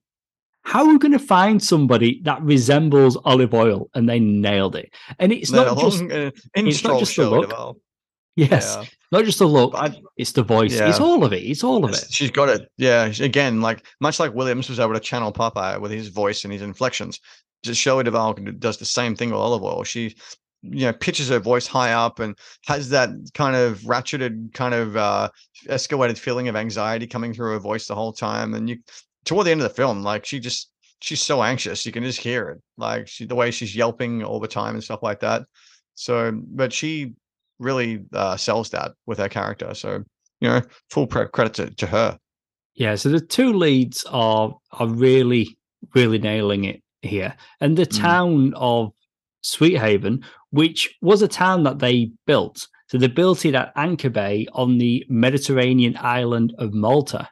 how 0.64 0.84
are 0.84 0.88
we 0.92 0.98
going 0.98 1.12
to 1.12 1.18
find 1.18 1.62
somebody 1.62 2.20
that 2.24 2.42
resembles 2.42 3.16
Olive 3.24 3.52
Oyl? 3.54 3.88
And 3.94 4.08
they 4.08 4.18
nailed 4.18 4.76
it. 4.76 4.94
And 5.18 5.32
it's 5.32 5.50
No, 5.50 5.64
not 5.64 5.78
just, 5.78 6.00
long, 6.00 6.12
uh, 6.12 6.30
it's 6.54 6.82
not 6.84 6.98
just 6.98 7.16
the 7.16 7.28
look. 7.30 7.76
Yes, 8.36 8.76
Yeah. 8.80 8.84
not 9.12 9.24
just 9.24 9.38
the 9.38 9.46
look, 9.46 9.74
I- 9.76 9.96
it's 10.16 10.32
the 10.32 10.42
voice. 10.42 10.74
It's 10.74 10.98
all 10.98 11.22
of 11.22 11.32
it. 11.32 11.42
It's 11.44 11.62
all 11.62 11.84
of 11.84 11.90
It's- 11.90 12.04
it. 12.08 12.12
She's 12.12 12.30
got 12.32 12.48
it. 12.48 12.68
Yeah. 12.78 13.12
Again, 13.20 13.60
like 13.60 13.86
much 14.00 14.18
like 14.18 14.34
Williams 14.34 14.68
was 14.68 14.80
able 14.80 14.94
to 14.94 15.00
channel 15.00 15.32
Popeye 15.32 15.80
with 15.80 15.92
his 15.92 16.08
voice 16.08 16.42
and 16.44 16.52
his 16.52 16.62
inflections, 16.62 17.20
just 17.62 17.80
Shelley 17.80 18.02
Duvall 18.04 18.34
does 18.58 18.78
the 18.78 18.84
same 18.84 19.14
thing 19.14 19.30
with 19.30 19.38
Olive 19.38 19.62
Oyl. 19.62 19.84
She, 19.84 20.16
you 20.62 20.86
know, 20.86 20.92
pitches 20.94 21.28
her 21.28 21.38
voice 21.38 21.66
high 21.66 21.92
up 21.92 22.18
and 22.18 22.36
has 22.66 22.88
that 22.88 23.10
kind 23.34 23.54
of 23.54 23.78
ratcheted, 23.82 24.52
kind 24.54 24.74
of 24.74 24.96
uh, 24.96 25.28
escalated 25.68 26.18
feeling 26.18 26.48
of 26.48 26.56
anxiety 26.56 27.06
coming 27.06 27.32
through 27.34 27.52
her 27.52 27.60
voice 27.60 27.86
the 27.86 27.94
whole 27.94 28.12
time. 28.12 28.54
And 28.54 28.68
you, 28.68 28.78
toward 29.24 29.46
the 29.46 29.50
end 29.50 29.60
of 29.62 29.68
the 29.68 29.74
film, 29.74 30.02
like 30.02 30.24
she 30.24 30.40
just, 30.40 30.70
she's 31.00 31.22
so 31.22 31.42
anxious, 31.42 31.84
you 31.84 31.92
can 31.92 32.02
just 32.04 32.20
hear 32.20 32.48
it, 32.50 32.62
like 32.76 33.08
she, 33.08 33.26
the 33.26 33.34
way 33.34 33.50
she's 33.50 33.74
yelping 33.76 34.22
all 34.22 34.40
the 34.40 34.48
time 34.48 34.74
and 34.74 34.84
stuff 34.84 35.02
like 35.02 35.20
that. 35.20 35.42
So, 35.94 36.32
but 36.34 36.72
she 36.72 37.12
really 37.58 38.04
uh, 38.12 38.36
sells 38.36 38.70
that 38.70 38.92
with 39.06 39.18
her 39.18 39.28
character. 39.28 39.74
So, 39.74 40.02
you 40.40 40.48
know, 40.48 40.62
full 40.90 41.06
pre- 41.06 41.28
credit 41.28 41.54
to, 41.54 41.70
to 41.70 41.86
her. 41.86 42.18
Yeah. 42.74 42.96
So 42.96 43.08
the 43.08 43.20
two 43.20 43.52
leads 43.52 44.04
are 44.10 44.56
are 44.72 44.88
really, 44.88 45.56
really 45.94 46.18
nailing 46.18 46.64
it 46.64 46.82
here. 47.02 47.34
And 47.60 47.76
the 47.76 47.86
Mm. 47.86 48.00
town 48.00 48.54
of 48.56 48.92
Sweet 49.42 49.76
Haven, 49.78 50.24
which 50.50 50.92
was 51.00 51.22
a 51.22 51.28
town 51.28 51.62
that 51.64 51.78
they 51.78 52.10
built. 52.26 52.66
So 52.88 52.98
they 52.98 53.06
built 53.06 53.44
it 53.44 53.54
at 53.54 53.72
Anchor 53.76 54.10
Bay 54.10 54.46
on 54.52 54.78
the 54.78 55.04
Mediterranean 55.08 55.96
island 56.00 56.54
of 56.58 56.74
Malta. 56.74 57.28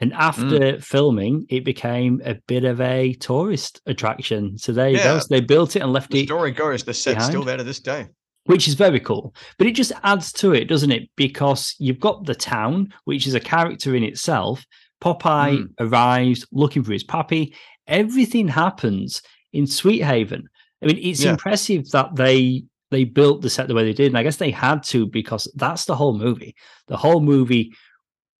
And 0.00 0.12
after 0.12 0.78
filming, 0.80 1.46
it 1.48 1.64
became 1.64 2.20
a 2.24 2.34
bit 2.46 2.64
of 2.64 2.80
a 2.82 3.14
tourist 3.14 3.80
attraction. 3.86 4.58
So 4.58 4.72
there 4.72 4.90
you 4.90 4.98
go. 4.98 5.14
Yeah. 5.14 5.18
So 5.20 5.26
they 5.30 5.40
built 5.40 5.74
it 5.74 5.80
and 5.80 5.92
left 5.92 6.08
it. 6.10 6.12
The 6.12 6.20
it, 6.22 6.26
story 6.26 6.50
goes, 6.52 6.84
the 6.84 6.92
set's 6.92 7.24
still 7.24 7.42
there 7.44 7.56
to 7.56 7.64
this 7.64 7.80
day. 7.80 8.06
which 8.44 8.68
is 8.68 8.74
very 8.74 9.00
cool. 9.00 9.34
But 9.58 9.66
it 9.66 9.72
just 9.74 9.92
adds 10.04 10.32
to 10.34 10.52
it, 10.54 10.66
doesn't 10.66 10.92
it? 10.92 11.08
Because 11.16 11.74
you've 11.78 11.98
got 11.98 12.26
the 12.26 12.34
town, 12.34 12.92
which 13.04 13.26
is 13.26 13.34
a 13.34 13.40
character 13.40 13.94
in 13.96 14.04
itself. 14.04 14.64
Popeye 15.02 15.58
Mm. 15.58 15.68
arrives 15.80 16.46
looking 16.52 16.82
for 16.84 16.92
his 16.92 17.02
puppy. 17.04 17.54
Everything 17.86 18.48
happens 18.48 19.22
in 19.52 19.66
Sweet 19.66 20.02
Haven. 20.02 20.44
I 20.82 20.86
mean, 20.86 20.98
it's 21.00 21.22
Yeah. 21.24 21.30
impressive 21.32 21.90
that 21.90 22.14
they 22.16 22.64
they 22.92 23.02
built 23.02 23.42
the 23.42 23.50
set 23.50 23.66
the 23.66 23.74
way 23.74 23.82
they 23.82 23.92
did, 23.92 24.06
and 24.06 24.16
I 24.16 24.22
guess 24.22 24.36
they 24.36 24.52
had 24.52 24.84
to 24.84 25.06
because 25.08 25.50
that's 25.56 25.86
the 25.86 25.96
whole 25.96 26.16
movie. 26.16 26.54
The 26.86 26.96
whole 26.96 27.20
movie 27.20 27.72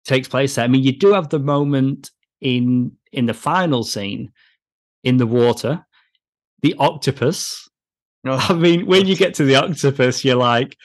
takes 0.06 0.28
place 0.28 0.54
there. 0.54 0.64
I 0.64 0.68
mean, 0.68 0.82
you 0.82 0.92
do 0.96 1.12
have 1.12 1.28
the 1.28 1.38
moment 1.38 2.10
in 2.40 2.92
in 3.12 3.26
the 3.26 3.34
final 3.34 3.82
scene 3.82 4.32
in 5.04 5.16
the 5.16 5.26
water, 5.26 5.84
the 6.62 6.75
octopus. 6.78 7.68
No, 8.25 8.32
I 8.40 8.54
mean, 8.54 8.86
when 8.86 9.06
you 9.06 9.16
get 9.16 9.34
to 9.34 9.44
the 9.44 9.56
octopus, 9.64 10.25
you're 10.25 10.36
like, 10.36 10.76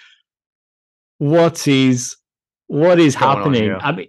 what 1.17 1.67
is 1.67 2.15
what 2.67 2.99
is 2.99 3.15
Going 3.15 3.37
happening? 3.37 3.75
I 3.79 3.91
mean, 3.91 4.07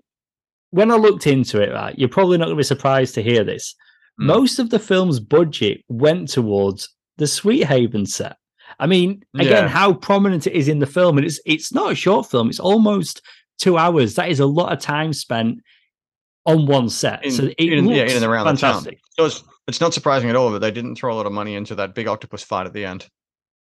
when 0.70 0.90
I 0.90 0.94
looked 0.96 1.26
into 1.26 1.60
it, 1.60 1.72
right, 1.72 1.98
you're 1.98 2.08
probably 2.08 2.38
not 2.38 2.46
going 2.46 2.56
to 2.56 2.60
be 2.60 2.64
surprised 2.64 3.14
to 3.16 3.22
hear 3.22 3.44
this. 3.44 3.74
Mm. 4.20 4.26
Most 4.26 4.58
of 4.58 4.70
the 4.70 4.78
film's 4.78 5.20
budget 5.20 5.82
went 5.88 6.28
towards 6.28 6.88
the 7.18 7.26
Sweet 7.26 7.64
Haven 7.64 8.06
set. 8.06 8.36
I 8.78 8.86
mean, 8.86 9.22
again, 9.34 9.64
Yeah. 9.64 9.68
how 9.68 9.92
prominent 9.92 10.46
it 10.46 10.54
is 10.54 10.68
in 10.68 10.78
the 10.78 10.86
film, 10.86 11.18
and 11.18 11.26
it's 11.26 11.40
it's 11.44 11.72
not 11.72 11.92
a 11.92 11.94
short 11.94 12.30
film; 12.30 12.48
it's 12.48 12.60
almost 12.60 13.20
two 13.62 13.78
hours. 13.78 14.16
That 14.16 14.28
is 14.28 14.40
a 14.40 14.46
lot 14.46 14.72
of 14.72 14.80
time 14.80 15.12
spent 15.12 15.60
on 16.44 16.66
one 16.66 16.88
set. 16.90 17.24
In- 17.24 17.30
so 17.30 17.44
it 17.44 17.54
in- 17.58 17.86
looks 17.86 17.96
yeah, 17.96 18.16
in 18.16 18.22
and 18.22 18.24
around 18.24 18.46
the 18.46 18.60
town. 18.60 18.82
fantastic. 18.82 18.98
so 19.16 19.26
it's, 19.26 19.44
it's 19.68 19.80
not 19.80 19.94
surprising 19.94 20.28
at 20.28 20.36
all 20.36 20.50
that 20.50 20.58
they 20.58 20.70
didn't 20.72 20.96
throw 20.96 21.14
a 21.14 21.16
lot 21.16 21.26
of 21.26 21.32
money 21.32 21.54
into 21.54 21.74
that 21.76 21.94
big 21.94 22.08
octopus 22.08 22.42
fight 22.42 22.66
at 22.66 22.72
the 22.72 22.84
end. 22.84 23.08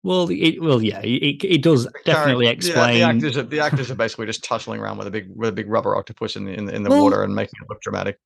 Well, 0.03 0.29
it 0.31 0.63
well, 0.63 0.83
yeah, 0.83 1.01
it, 1.03 1.45
it 1.45 1.63
does 1.63 1.87
definitely 2.07 2.47
explain. 2.47 3.01
Yeah, 3.01 3.13
the 3.13 3.17
actors, 3.17 3.37
are, 3.37 3.43
the 3.43 3.61
actors 3.61 3.91
are 3.91 3.95
basically 3.95 4.25
just 4.25 4.43
tussling 4.43 4.81
around 4.81 4.97
with 4.97 5.07
a 5.07 5.11
big 5.11 5.29
with 5.37 5.51
a 5.51 5.53
big 5.53 5.69
rubber 5.69 5.95
octopus 5.95 6.37
in 6.37 6.47
the 6.47 6.55
in 6.55 6.65
the, 6.65 6.75
in 6.75 6.83
the 6.85 6.89
Well- 6.89 7.03
water 7.03 7.23
and 7.23 7.35
making 7.35 7.53
it 7.61 7.69
look 7.69 7.83
dramatic. 7.83 8.19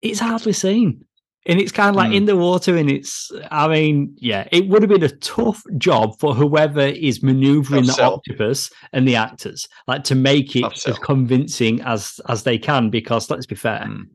it's 0.00 0.20
hardly 0.20 0.54
seen. 0.54 1.04
And 1.48 1.60
it's 1.60 1.70
kind 1.72 1.90
of 1.90 1.94
like 1.96 2.10
Mm. 2.10 2.16
in 2.16 2.24
the 2.24 2.36
water, 2.36 2.76
and 2.76 2.90
it's, 2.90 3.30
I 3.52 3.68
mean, 3.68 4.14
yeah, 4.18 4.48
it 4.50 4.66
would 4.68 4.82
have 4.82 4.90
been 4.90 5.04
a 5.04 5.08
tough 5.18 5.62
job 5.78 6.18
for 6.18 6.34
whoever 6.34 6.80
is 6.80 7.22
maneuvering 7.22 7.84
Tough 7.84 7.96
the 7.96 8.02
sell. 8.02 8.14
octopus 8.14 8.70
and 8.92 9.06
the 9.06 9.14
actors, 9.16 9.68
like 9.86 10.02
to 10.04 10.14
make 10.16 10.56
it 10.56 10.62
Tough 10.62 10.72
as 10.74 10.82
sell. 10.82 10.96
convincing 10.96 11.80
as 11.82 12.18
as 12.28 12.42
they 12.42 12.58
can. 12.58 12.90
Because 12.90 13.30
let's 13.30 13.46
be 13.46 13.54
fair, 13.54 13.84
Mm. 13.88 14.06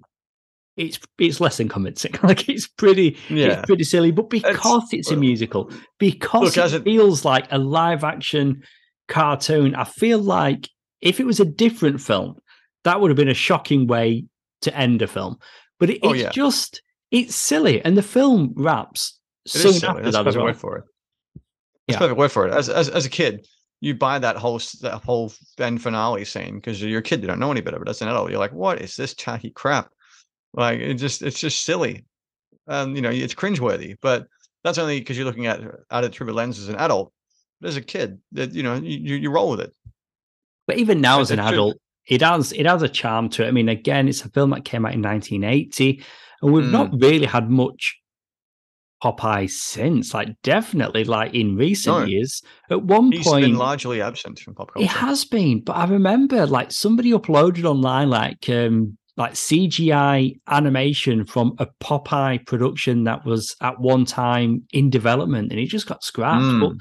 it's 0.75 0.99
it's 1.19 1.39
less 1.39 1.57
than 1.57 1.69
convincing. 1.69 2.13
like 2.23 2.49
it's 2.49 2.67
pretty, 2.67 3.17
Yeah. 3.29 3.59
it's 3.59 3.65
pretty 3.65 3.83
silly. 3.85 4.11
But 4.11 4.29
because 4.29 4.89
it's, 4.91 5.09
a 5.11 5.15
musical, 5.15 5.71
because 5.99 6.57
look, 6.57 6.65
it 6.73 6.73
it- 6.75 6.83
feels 6.83 7.23
like 7.23 7.47
a 7.51 7.57
live 7.57 8.03
action 8.03 8.61
cartoon, 9.07 9.73
I 9.75 9.83
feel 9.85 10.19
like 10.19 10.69
if 11.01 11.19
it 11.19 11.25
was 11.25 11.39
a 11.39 11.45
different 11.45 12.01
film, 12.01 12.35
that 12.83 12.99
would 12.99 13.09
have 13.09 13.17
been 13.17 13.29
a 13.29 13.33
shocking 13.33 13.87
way 13.87 14.25
to 14.61 14.75
end 14.77 15.01
a 15.01 15.07
film. 15.07 15.37
But 15.79 15.89
it, 15.91 15.99
Oh, 16.03 16.11
it's 16.13 16.23
yeah. 16.23 16.29
just 16.31 16.81
it's 17.11 17.35
silly, 17.35 17.83
and 17.83 17.97
the 17.97 18.03
film 18.03 18.53
wraps 18.55 19.19
It 19.45 19.49
soon 19.51 19.69
is 19.71 19.79
silly. 19.79 19.89
after 19.89 20.03
That's 20.03 20.15
that 20.15 20.19
as 20.19 20.23
perfect 20.35 20.37
well. 20.37 20.45
word 20.45 20.57
for 20.57 20.77
it. 20.77 20.83
That's 21.35 21.43
Yeah. 21.87 21.97
perfect 21.99 22.17
word 22.17 22.31
for 22.31 22.47
it. 22.47 22.53
As, 22.53 22.69
as 22.69 22.89
as 22.89 23.05
a 23.05 23.09
kid, 23.09 23.45
you 23.81 23.95
buy 23.95 24.19
that 24.19 24.37
whole 24.37 24.59
that 24.81 25.03
whole 25.03 25.31
end 25.59 25.81
finale 25.81 26.23
scene 26.25 26.55
because 26.55 26.81
you're 26.81 26.99
a 26.99 27.03
kid, 27.03 27.21
you 27.21 27.27
don't 27.27 27.39
know 27.39 27.51
any 27.51 27.61
better. 27.61 27.79
But 27.79 27.89
as 27.89 28.01
an 28.01 28.07
adult, 28.07 28.29
you're 28.29 28.39
like, 28.39 28.53
what 28.53 28.81
is 28.81 28.95
this 28.95 29.13
tacky 29.13 29.49
crap? 29.51 29.89
Like 30.53 30.79
it 30.79 30.95
just 30.95 31.21
it's 31.21 31.39
just 31.39 31.63
silly, 31.65 32.05
and 32.67 32.95
you 32.95 33.01
know 33.01 33.09
it's 33.09 33.33
cringeworthy. 33.35 33.95
But 34.01 34.27
that's 34.63 34.77
only 34.77 34.99
because 34.99 35.17
you're 35.17 35.25
looking 35.25 35.47
at 35.47 35.61
at 35.89 36.03
it 36.03 36.13
through 36.13 36.27
the 36.27 36.33
lens 36.33 36.59
as 36.59 36.69
an 36.69 36.75
adult. 36.75 37.11
But 37.59 37.69
as 37.69 37.77
a 37.77 37.81
kid, 37.81 38.19
that 38.33 38.53
you 38.53 38.63
know 38.63 38.75
you, 38.75 39.15
you 39.15 39.31
roll 39.31 39.49
with 39.51 39.61
it. 39.61 39.73
But 40.67 40.77
even 40.77 41.01
now, 41.01 41.19
as 41.21 41.31
an 41.31 41.39
adult, 41.39 41.77
it 42.07 42.21
has 42.21 42.51
it 42.53 42.65
has 42.65 42.81
a 42.83 42.89
charm 42.89 43.29
to 43.29 43.43
it. 43.43 43.47
I 43.47 43.51
mean, 43.51 43.69
again, 43.69 44.07
it's 44.07 44.23
a 44.23 44.29
film 44.29 44.51
that 44.51 44.65
came 44.65 44.85
out 44.85 44.93
in 44.93 45.01
1980, 45.01 46.03
and 46.41 46.51
we've 46.53 46.65
not 46.71 46.91
Mm. 46.91 47.01
really 47.01 47.25
had 47.25 47.49
much 47.49 47.97
Popeye 49.03 49.49
since. 49.49 50.13
Like, 50.13 50.29
definitely, 50.43 51.03
like 51.03 51.33
in 51.33 51.55
recent 51.55 51.99
No. 51.99 52.05
years, 52.05 52.41
at 52.69 52.83
one 52.83 53.11
He's 53.11 53.25
point, 53.25 53.45
been 53.45 53.55
largely 53.55 54.01
absent 54.01 54.39
from 54.39 54.53
pop 54.53 54.71
culture. 54.73 54.85
It 54.85 54.91
has 54.91 55.25
been, 55.25 55.61
but 55.63 55.73
I 55.75 55.85
remember 55.85 56.45
like 56.45 56.71
somebody 56.71 57.11
uploaded 57.11 57.65
online 57.65 58.09
like 58.09 58.47
um 58.49 58.97
like 59.17 59.33
CGI 59.33 60.35
animation 60.47 61.25
from 61.25 61.53
a 61.59 61.67
Popeye 61.83 62.45
production 62.45 63.03
that 63.03 63.25
was 63.25 63.55
at 63.61 63.79
one 63.79 64.05
time 64.05 64.63
in 64.71 64.89
development 64.89 65.51
and 65.51 65.59
it 65.59 65.65
just 65.67 65.85
got 65.87 66.03
scrapped. 66.03 66.43
Mm. 66.45 66.59
But 66.61 66.71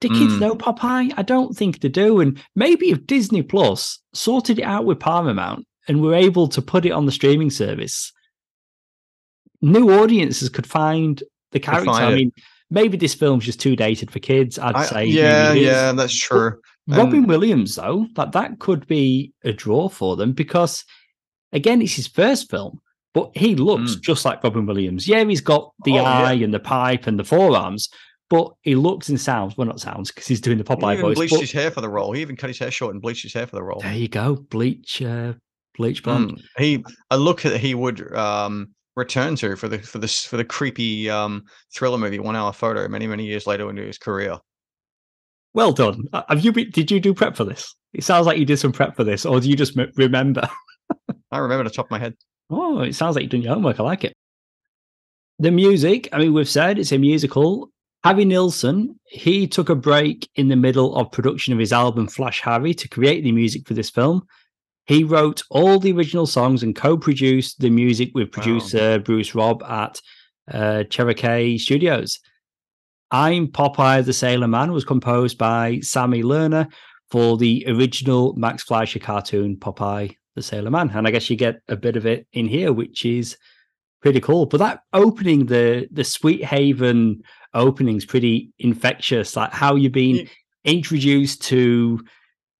do 0.00 0.08
kids 0.08 0.34
Mm. 0.34 0.40
know 0.40 0.54
Popeye? 0.54 1.12
I 1.16 1.22
don't 1.22 1.56
think 1.56 1.80
they 1.80 1.88
do. 1.88 2.20
And 2.20 2.40
maybe 2.54 2.90
if 2.90 3.06
Disney 3.06 3.42
Plus 3.42 3.98
sorted 4.12 4.58
it 4.60 4.64
out 4.64 4.84
with 4.84 5.00
Paramount 5.00 5.66
and 5.88 6.00
were 6.00 6.14
able 6.14 6.46
to 6.48 6.62
put 6.62 6.86
it 6.86 6.92
on 6.92 7.06
the 7.06 7.12
streaming 7.12 7.50
service, 7.50 8.12
new 9.64 9.90
audiences 9.90 10.48
could 10.48 10.66
find 10.66 11.22
the 11.52 11.60
character. 11.60 11.90
I 11.90 12.14
mean, 12.14 12.32
maybe 12.70 12.96
this 12.96 13.14
film's 13.14 13.44
just 13.44 13.60
too 13.60 13.76
dated 13.76 14.10
for 14.10 14.18
kids. 14.18 14.58
I'd 14.58 14.74
I- 14.74 14.84
say. 14.86 15.04
yeah, 15.06 15.48
maybe 15.48 15.60
it 15.60 15.62
is. 15.62 15.66
yeah, 15.68 15.92
that's 15.92 16.14
true. 16.14 16.60
Robin 16.88 17.20
And- 17.20 17.28
Williams, 17.28 17.76
though, 17.76 18.06
that 18.16 18.32
that 18.32 18.58
could 18.58 18.86
be 18.86 19.32
a 19.44 19.52
draw 19.52 19.88
for 19.88 20.16
them 20.16 20.32
because, 20.32 20.84
again, 21.52 21.80
it's 21.80 21.94
his 21.94 22.06
first 22.08 22.50
film, 22.50 22.80
but 23.14 23.30
he 23.34 23.54
looks 23.56 23.96
Mm. 23.96 24.00
just 24.02 24.24
like 24.24 24.44
Robin 24.44 24.66
Williams. 24.66 25.08
Yeah, 25.08 25.24
he's 25.24 25.40
got 25.40 25.72
the 25.84 25.92
Oh, 25.92 26.02
yeah. 26.02 26.02
eye 26.24 26.32
and 26.34 26.52
the 26.52 26.60
pipe 26.60 27.06
and 27.06 27.18
the 27.18 27.24
forearms, 27.24 27.88
but 28.28 28.52
he 28.62 28.74
looks 28.74 29.08
and 29.08 29.18
sounds 29.20 29.56
well, 29.56 29.66
not 29.66 29.80
sounds 29.80 30.10
because 30.10 30.26
he's 30.26 30.40
doing 30.42 30.58
the 30.58 30.64
He 30.68 30.74
Popeye 30.76 30.94
even 30.94 31.04
voice. 31.06 31.16
bleached 31.16 31.32
but 31.34 31.40
his 31.40 31.52
hair 31.52 31.70
for 31.70 31.80
the 31.80 31.88
role. 31.88 32.12
He 32.12 32.20
even 32.20 32.36
cut 32.36 32.50
his 32.50 32.58
hair 32.58 32.70
short 32.70 32.92
and 32.92 33.00
bleached 33.00 33.22
his 33.22 33.32
hair 33.32 33.46
for 33.46 33.56
the 33.56 33.62
role. 33.62 33.80
there 33.80 33.94
you 33.94 34.08
go, 34.08 34.34
bleach, 34.50 35.00
uh, 35.00 35.32
bleach 35.78 36.02
blonde. 36.02 36.32
Mm. 36.32 36.42
He 36.62 36.84
a 37.10 37.16
look 37.18 37.40
that 37.42 37.60
he 37.60 37.74
would 37.74 38.12
um, 38.14 38.74
return 38.96 39.36
to 39.36 39.56
for 39.56 39.68
the 39.68 39.78
for 39.78 39.98
this 39.98 40.24
for 40.24 40.36
the 40.36 40.44
creepy 40.44 41.10
um, 41.10 41.44
thriller 41.74 41.98
movie 41.98 42.18
One 42.18 42.36
Hour 42.36 42.52
Photo 42.52 42.86
many 42.88 43.06
many 43.06 43.24
years 43.24 43.46
later 43.46 43.68
into 43.70 43.82
his 43.82 43.98
career. 43.98 44.38
Well 45.54 45.72
done. 45.72 46.04
Uh, 46.12 46.22
Have 46.28 46.44
you? 46.44 46.52
Been, 46.52 46.70
did 46.70 46.90
you 46.90 47.00
do 47.00 47.14
prep 47.14 47.36
for 47.36 47.44
this? 47.44 47.74
It 47.92 48.02
sounds 48.02 48.26
like 48.26 48.38
you 48.38 48.44
did 48.44 48.58
some 48.58 48.72
prep 48.72 48.96
for 48.96 49.04
this, 49.04 49.24
or 49.24 49.38
do 49.40 49.48
you 49.48 49.56
just 49.56 49.78
m- 49.78 49.92
remember? 49.96 50.48
I 51.30 51.38
remember 51.38 51.64
the 51.64 51.70
top 51.70 51.86
of 51.86 51.90
my 51.90 51.98
head. 51.98 52.14
Oh, 52.50 52.80
it 52.80 52.94
sounds 52.94 53.14
like 53.14 53.22
you've 53.22 53.30
done 53.30 53.42
your 53.42 53.54
homework. 53.54 53.78
I 53.80 53.84
like 53.84 54.04
it. 54.04 54.14
The 55.38 55.50
music, 55.50 56.08
I 56.12 56.18
mean, 56.18 56.32
we've 56.32 56.48
said 56.48 56.78
it's 56.78 56.92
a 56.92 56.98
musical. 56.98 57.70
Harry 58.04 58.24
Nilsson, 58.24 58.98
he 59.06 59.46
took 59.48 59.68
a 59.68 59.74
break 59.74 60.28
in 60.34 60.48
the 60.48 60.56
middle 60.56 60.94
of 60.94 61.10
production 61.10 61.52
of 61.52 61.58
his 61.58 61.72
album 61.72 62.06
Flash 62.06 62.40
Harry 62.42 62.74
to 62.74 62.88
create 62.88 63.22
the 63.24 63.32
music 63.32 63.66
for 63.66 63.74
this 63.74 63.90
film. 63.90 64.26
He 64.86 65.02
wrote 65.04 65.42
all 65.50 65.78
the 65.78 65.92
original 65.92 66.26
songs 66.26 66.62
and 66.62 66.76
co-produced 66.76 67.60
the 67.60 67.70
music 67.70 68.10
with 68.14 68.30
producer 68.30 68.98
Bruce 68.98 69.34
Robb 69.34 69.62
at 69.62 70.00
uh, 70.52 70.84
Cherokee 70.84 71.56
Studios. 71.58 72.20
I'm 73.10 73.48
Popeye 73.48 74.04
the 74.04 74.12
Sailor 74.12 74.48
Man 74.48 74.72
was 74.72 74.84
composed 74.84 75.38
by 75.38 75.80
Sammy 75.80 76.22
Lerner 76.22 76.70
for 77.10 77.36
the 77.38 77.64
original 77.68 78.34
Max 78.34 78.62
Fleischer 78.62 78.98
cartoon 78.98 79.56
Popeye 79.56 80.16
the 80.34 80.42
Sailor 80.42 80.70
Man. 80.70 80.90
And 80.90 81.06
I 81.06 81.10
guess 81.10 81.30
you 81.30 81.36
get 81.36 81.60
a 81.68 81.76
bit 81.76 81.96
of 81.96 82.06
it 82.06 82.26
in 82.32 82.46
here, 82.46 82.72
which 82.72 83.04
is 83.06 83.36
pretty 84.02 84.20
cool. 84.20 84.46
But 84.46 84.58
that 84.58 84.80
opening, 84.92 85.46
the 85.46 85.88
the 85.92 86.04
Sweet 86.04 86.44
Haven 86.44 87.22
opening's 87.54 88.04
pretty 88.04 88.52
infectious. 88.58 89.36
Like 89.36 89.52
how 89.52 89.76
you've 89.76 89.92
been 89.92 90.16
Ye- 90.16 90.30
introduced 90.64 91.42
to 91.44 92.04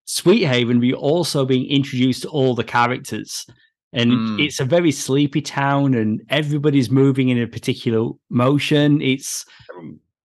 Sweet 0.05 0.45
Haven, 0.45 0.83
you're 0.83 0.97
also 0.97 1.45
being 1.45 1.67
introduced 1.67 2.23
to 2.23 2.29
all 2.29 2.55
the 2.55 2.65
characters. 2.65 3.47
And 3.93 4.11
Mm. 4.11 4.45
it's 4.45 4.61
a 4.61 4.65
very 4.65 4.91
sleepy 4.91 5.41
town, 5.41 5.95
and 5.95 6.21
everybody's 6.29 6.91
moving 6.91 7.29
in 7.29 7.41
a 7.41 7.47
particular 7.47 8.11
motion. 8.29 9.01
It's 9.01 9.47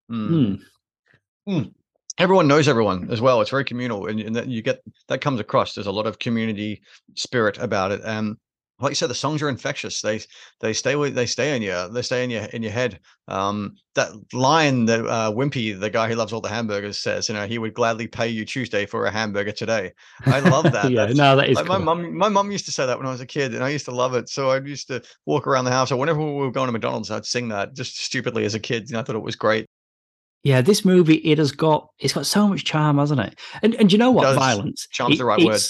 Mm. 0.09 0.59
hmm, 1.45 1.61
Everyone 2.17 2.47
knows 2.49 2.67
everyone 2.67 3.09
as 3.11 3.21
well. 3.21 3.39
It's 3.39 3.49
very 3.51 3.63
communal, 3.63 4.07
and, 4.07 4.19
and 4.19 4.35
that 4.35 4.47
you 4.47 4.61
get 4.61 4.81
that 5.07 5.21
comes 5.21 5.39
across. 5.39 5.73
There's 5.73 5.87
a 5.87 5.91
lot 5.91 6.05
of 6.07 6.19
community 6.19 6.81
spirit 7.15 7.57
about 7.59 7.91
it, 7.93 8.01
and 8.03 8.35
like 8.81 8.91
you 8.91 8.95
said, 8.95 9.09
the 9.09 9.15
songs 9.15 9.41
are 9.41 9.49
infectious. 9.49 10.01
They 10.01 10.21
they 10.59 10.73
stay 10.73 10.95
with 10.95 11.15
they 11.15 11.25
stay 11.25 11.55
in 11.55 11.61
you. 11.61 11.89
They 11.89 12.01
stay 12.01 12.23
in 12.23 12.29
your 12.29 12.43
in 12.45 12.63
your 12.63 12.71
head. 12.71 12.99
Um, 13.27 13.75
that 13.95 14.09
line 14.33 14.85
that 14.85 15.05
uh, 15.05 15.31
Wimpy, 15.31 15.77
the 15.79 15.89
guy 15.89 16.07
who 16.07 16.15
loves 16.15 16.33
all 16.33 16.41
the 16.41 16.49
hamburgers, 16.49 16.99
says, 16.99 17.27
you 17.29 17.35
know, 17.35 17.45
he 17.45 17.57
would 17.57 17.73
gladly 17.73 18.07
pay 18.07 18.27
you 18.27 18.45
Tuesday 18.45 18.85
for 18.85 19.05
a 19.05 19.11
hamburger 19.11 19.51
today. 19.51 19.91
I 20.25 20.39
love 20.39 20.63
that. 20.71 20.89
yeah, 20.91 21.01
That's- 21.01 21.17
no, 21.17 21.35
that 21.35 21.49
is 21.49 21.55
Like 21.57 21.65
cool. 21.67 21.79
my 21.79 21.83
mum, 21.93 22.17
my 22.17 22.29
mum 22.29 22.51
used 22.51 22.65
to 22.65 22.71
say 22.71 22.85
that 22.85 22.97
when 22.97 23.05
I 23.07 23.11
was 23.11 23.21
a 23.21 23.25
kid, 23.25 23.53
and 23.53 23.63
I 23.63 23.69
used 23.69 23.85
to 23.85 23.91
love 23.91 24.13
it. 24.15 24.29
So 24.29 24.49
I 24.49 24.59
used 24.59 24.87
to 24.87 25.01
walk 25.25 25.45
around 25.47 25.65
the 25.65 25.71
house, 25.71 25.91
or 25.91 25.97
whenever 25.97 26.19
we 26.19 26.31
were 26.31 26.51
going 26.51 26.67
to 26.67 26.71
McDonald's, 26.71 27.11
I'd 27.11 27.25
sing 27.25 27.49
that 27.49 27.75
just 27.75 27.97
stupidly 27.99 28.45
as 28.45 28.55
a 28.55 28.59
kid. 28.59 28.89
And 28.89 28.97
I 28.97 29.03
thought 29.03 29.15
it 29.15 29.19
was 29.19 29.35
great. 29.35 29.65
Yeah, 30.43 30.61
this 30.61 30.85
movie 30.85 31.15
it 31.15 31.37
has 31.37 31.51
got 31.51 31.89
it's 31.99 32.13
got 32.13 32.25
so 32.25 32.47
much 32.47 32.63
charm, 32.63 32.97
hasn't 32.97 33.19
it? 33.19 33.37
And 33.61 33.75
and 33.75 33.91
you 33.91 33.97
know 33.97 34.09
what? 34.11 34.33
Violence. 34.35 34.87
Charm's 34.89 35.17
the 35.17 35.25
right 35.25 35.43
word. 35.43 35.61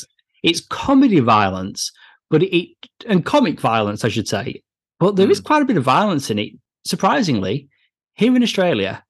It's 0.44 0.62
comedy 0.70 1.20
violence, 1.20 1.92
but 2.30 2.44
it 2.44 2.70
and 3.08 3.26
comic 3.26 3.60
violence, 3.60 4.04
I 4.06 4.10
should 4.10 4.28
say. 4.28 4.62
But 5.00 5.16
there 5.16 5.26
Hmm. 5.28 5.32
is 5.32 5.40
quite 5.42 5.62
a 5.62 5.66
bit 5.66 5.78
of 5.78 5.84
violence 5.84 6.30
in 6.30 6.40
it. 6.40 6.54
Surprisingly, 6.86 7.70
here 8.16 8.36
in 8.36 8.44
Australia, 8.44 9.04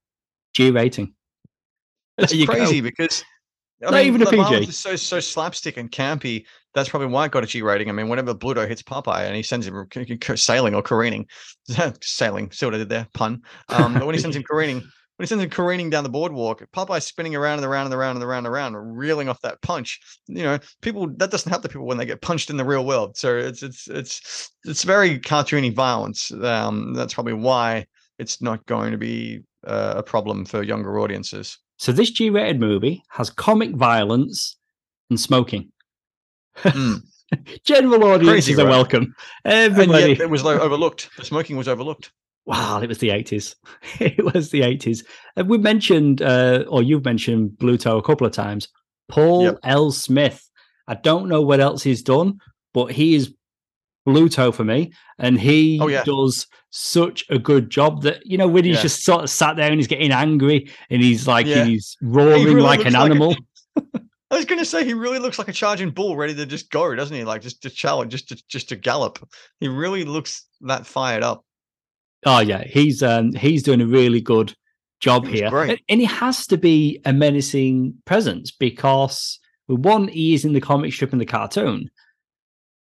G 0.53 0.71
rating. 0.71 1.13
It's 2.17 2.31
There 2.31 2.39
you 2.41 2.47
go. 2.47 2.53
crazy 2.53 2.81
because 2.81 3.23
I 3.85 3.91
Not 3.91 4.03
even 4.03 4.21
a 4.21 4.29
PG. 4.29 4.55
is 4.69 4.77
so 4.77 4.95
so 4.95 5.19
slapstick 5.19 5.77
and 5.77 5.89
campy. 5.89 6.45
That's 6.73 6.89
probably 6.89 7.07
why 7.07 7.25
it 7.25 7.31
got 7.31 7.43
a 7.43 7.47
G 7.47 7.61
rating. 7.61 7.89
I 7.89 7.93
mean, 7.93 8.09
whenever 8.09 8.35
Bluto 8.35 8.67
hits 8.67 8.83
Popeye 8.83 9.21
and 9.25 9.35
he 9.35 9.41
sends 9.43 9.65
him 9.67 9.87
sailing 10.35 10.75
or 10.75 10.81
careening, 10.81 11.27
sailing. 12.01 12.51
See 12.51 12.65
what 12.65 12.75
I 12.75 12.79
did 12.79 12.89
there? 12.89 13.07
Pun. 13.13 13.41
Um, 13.69 13.93
but 13.93 14.05
when 14.05 14.15
he 14.15 14.21
sends 14.21 14.35
him 14.35 14.43
careening, 14.43 14.83
when 15.19 15.25
he 15.25 15.27
sends 15.27 15.43
him 15.43 15.49
careening 15.49 15.89
down 15.89 16.05
the 16.05 16.09
boardwalk, 16.09 16.65
Popeye's 16.71 17.05
spinning 17.05 17.35
around 17.35 17.57
and 17.57 17.65
around 17.65 17.87
and 17.87 17.93
around 17.93 18.15
and 18.15 18.23
around 18.23 18.45
and 18.45 18.47
around, 18.55 18.75
reeling 18.77 19.27
off 19.27 19.41
that 19.41 19.61
punch. 19.61 19.99
You 20.27 20.43
know, 20.43 20.59
people 20.81 21.09
that 21.17 21.29
doesn't 21.29 21.49
help 21.49 21.61
the 21.61 21.67
people 21.67 21.85
when 21.85 21.97
they 21.97 22.05
get 22.05 22.21
punched 22.21 22.49
in 22.49 22.55
the 22.55 22.63
real 22.63 22.85
world. 22.85 23.17
So 23.17 23.35
it's 23.35 23.61
it's 23.61 23.89
it's 23.89 24.49
it's 24.63 24.83
very 24.83 25.19
cartoony 25.19 25.75
violence. 25.75 26.31
Um, 26.31 26.93
that's 26.93 27.13
probably 27.13 27.33
why 27.33 27.85
it's 28.17 28.41
not 28.41 28.65
going 28.65 28.93
to 28.93 28.97
be 28.97 29.41
uh, 29.67 29.95
a 29.97 30.03
problem 30.03 30.45
for 30.45 30.63
younger 30.63 30.97
audiences. 31.01 31.57
So 31.75 31.91
this 31.91 32.11
G 32.11 32.29
rated 32.29 32.61
movie 32.61 33.03
has 33.09 33.29
comic 33.29 33.75
violence 33.75 34.55
and 35.09 35.19
smoking. 35.19 35.69
Mm. 36.59 37.01
General 37.65 38.05
audiences 38.05 38.45
Crazy, 38.45 38.53
are 38.53 38.65
right? 38.65 38.71
welcome. 38.71 39.13
and 39.43 39.53
Everybody. 39.73 40.13
yet 40.13 40.21
it 40.21 40.29
was 40.29 40.45
overlooked. 40.45 41.09
The 41.17 41.25
smoking 41.25 41.57
was 41.57 41.67
overlooked. 41.67 42.13
Wow, 42.49 42.81
it 42.81 42.87
was 42.87 42.97
the 42.97 43.09
80s. 43.09 43.55
it 43.99 44.33
was 44.33 44.49
the 44.49 44.61
80s. 44.61 45.05
And 45.35 45.47
we 45.47 45.59
mentioned, 45.59 46.21
uh, 46.23 46.65
or 46.67 46.81
you've 46.81 47.05
mentioned 47.05 47.51
Bluto 47.61 47.97
a 47.97 48.01
couple 48.01 48.25
of 48.25 48.33
times. 48.33 48.67
Paul 49.07 49.43
Yep. 49.43 49.59
L. 49.63 49.91
Smith. 49.91 50.49
I 50.87 50.95
don't 50.95 51.29
know 51.29 51.41
what 51.43 51.59
else 51.59 51.83
he's 51.83 52.01
done, 52.01 52.39
but 52.73 52.91
he 52.91 53.13
is 53.13 53.31
Bluto 54.07 54.51
for 54.51 54.63
me. 54.63 54.91
And 55.19 55.39
he 55.39 55.79
Oh, 55.79 55.87
yeah. 55.89 56.03
does 56.03 56.47
such 56.71 57.23
a 57.29 57.37
good 57.37 57.69
job 57.69 58.01
that, 58.01 58.25
you 58.25 58.35
know, 58.37 58.47
when 58.47 58.65
he's 58.65 58.77
Yeah. 58.77 58.81
just 58.81 59.03
sort 59.03 59.23
of 59.23 59.29
sat 59.29 59.55
there 59.55 59.69
and 59.69 59.79
he's 59.79 59.87
getting 59.87 60.11
angry 60.11 60.71
and 60.89 61.03
he's 61.03 61.27
like, 61.27 61.45
Yeah. 61.45 61.65
he's 61.65 61.95
roaring 62.01 62.45
really 62.45 62.61
like 62.61 62.83
an 62.85 62.93
like 62.93 63.03
animal. 63.11 63.35
I 64.31 64.35
was 64.35 64.45
going 64.45 64.59
to 64.59 64.65
say 64.65 64.83
he 64.85 64.93
really 64.93 65.19
looks 65.19 65.37
like 65.39 65.47
a 65.49 65.53
charging 65.53 65.89
bull, 65.91 66.15
ready 66.15 66.33
to 66.35 66.45
just 66.47 66.69
go, 66.71 66.93
doesn't 66.95 67.15
he? 67.15 67.23
Like 67.23 67.41
just 67.41 67.61
to 67.63 67.69
challenge, 67.69 68.11
just 68.11 68.29
to 68.29 68.43
just 68.47 68.69
to 68.69 68.75
gallop. 68.75 69.19
He 69.59 69.67
really 69.67 70.03
looks 70.03 70.45
that 70.61 70.85
fired 70.87 71.23
up. 71.23 71.43
Oh 72.25 72.39
yeah, 72.39 72.63
he's 72.65 73.01
um 73.01 73.33
he's 73.33 73.63
doing 73.63 73.81
a 73.81 73.85
really 73.85 74.21
good 74.21 74.53
job 74.99 75.25
He 75.25 75.37
here, 75.37 75.49
and, 75.71 75.79
and 75.89 75.99
he 76.01 76.05
has 76.05 76.45
to 76.47 76.57
be 76.57 76.99
a 77.05 77.13
menacing 77.13 77.93
presence 78.05 78.51
because 78.51 79.39
one 79.67 80.07
he 80.09 80.33
is 80.33 80.43
in 80.45 80.53
the 80.53 80.59
comic 80.61 80.91
strip 80.93 81.11
and 81.13 81.21
the 81.21 81.25
cartoon, 81.25 81.89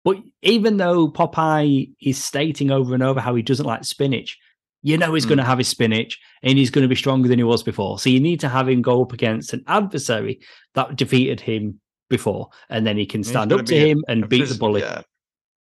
but 0.03 0.17
even 0.41 0.77
though 0.77 1.09
Popeye 1.09 1.89
is 2.01 2.23
stating 2.23 2.69
over 2.71 2.93
and 2.93 3.01
over 3.01 3.19
how 3.19 3.33
he 3.33 3.41
doesn't 3.41 3.65
like 3.65 3.83
spinach, 3.85 4.37
you 4.83 4.97
know 4.97 5.13
he's 5.13 5.25
Mm. 5.25 5.29
going 5.29 5.37
to 5.39 5.45
have 5.45 5.57
his 5.57 5.69
spinach 5.69 6.19
and 6.43 6.57
he's 6.57 6.69
going 6.69 6.83
to 6.83 6.89
be 6.89 6.95
stronger 6.95 7.27
than 7.29 7.39
he 7.39 7.43
was 7.43 7.63
before. 7.63 7.97
So 7.99 8.09
you 8.09 8.19
need 8.19 8.39
to 8.41 8.49
have 8.49 8.67
him 8.69 8.81
go 8.81 9.01
up 9.01 9.13
against 9.13 9.53
an 9.53 9.63
adversary 9.65 10.41
that 10.75 10.95
defeated 10.97 11.39
him 11.39 11.79
before, 12.09 12.49
and 12.69 12.85
then 12.85 12.97
he 12.97 13.05
can 13.07 13.23
stand 13.23 13.51
up 13.53 13.65
to 13.65 13.71
be 13.73 13.77
a- 13.77 13.87
him 13.87 14.03
and 14.07 14.25
a 14.25 14.27
beat 14.27 14.47
the 14.47 14.55
bully. 14.55 14.81
Yeah, 14.81 15.01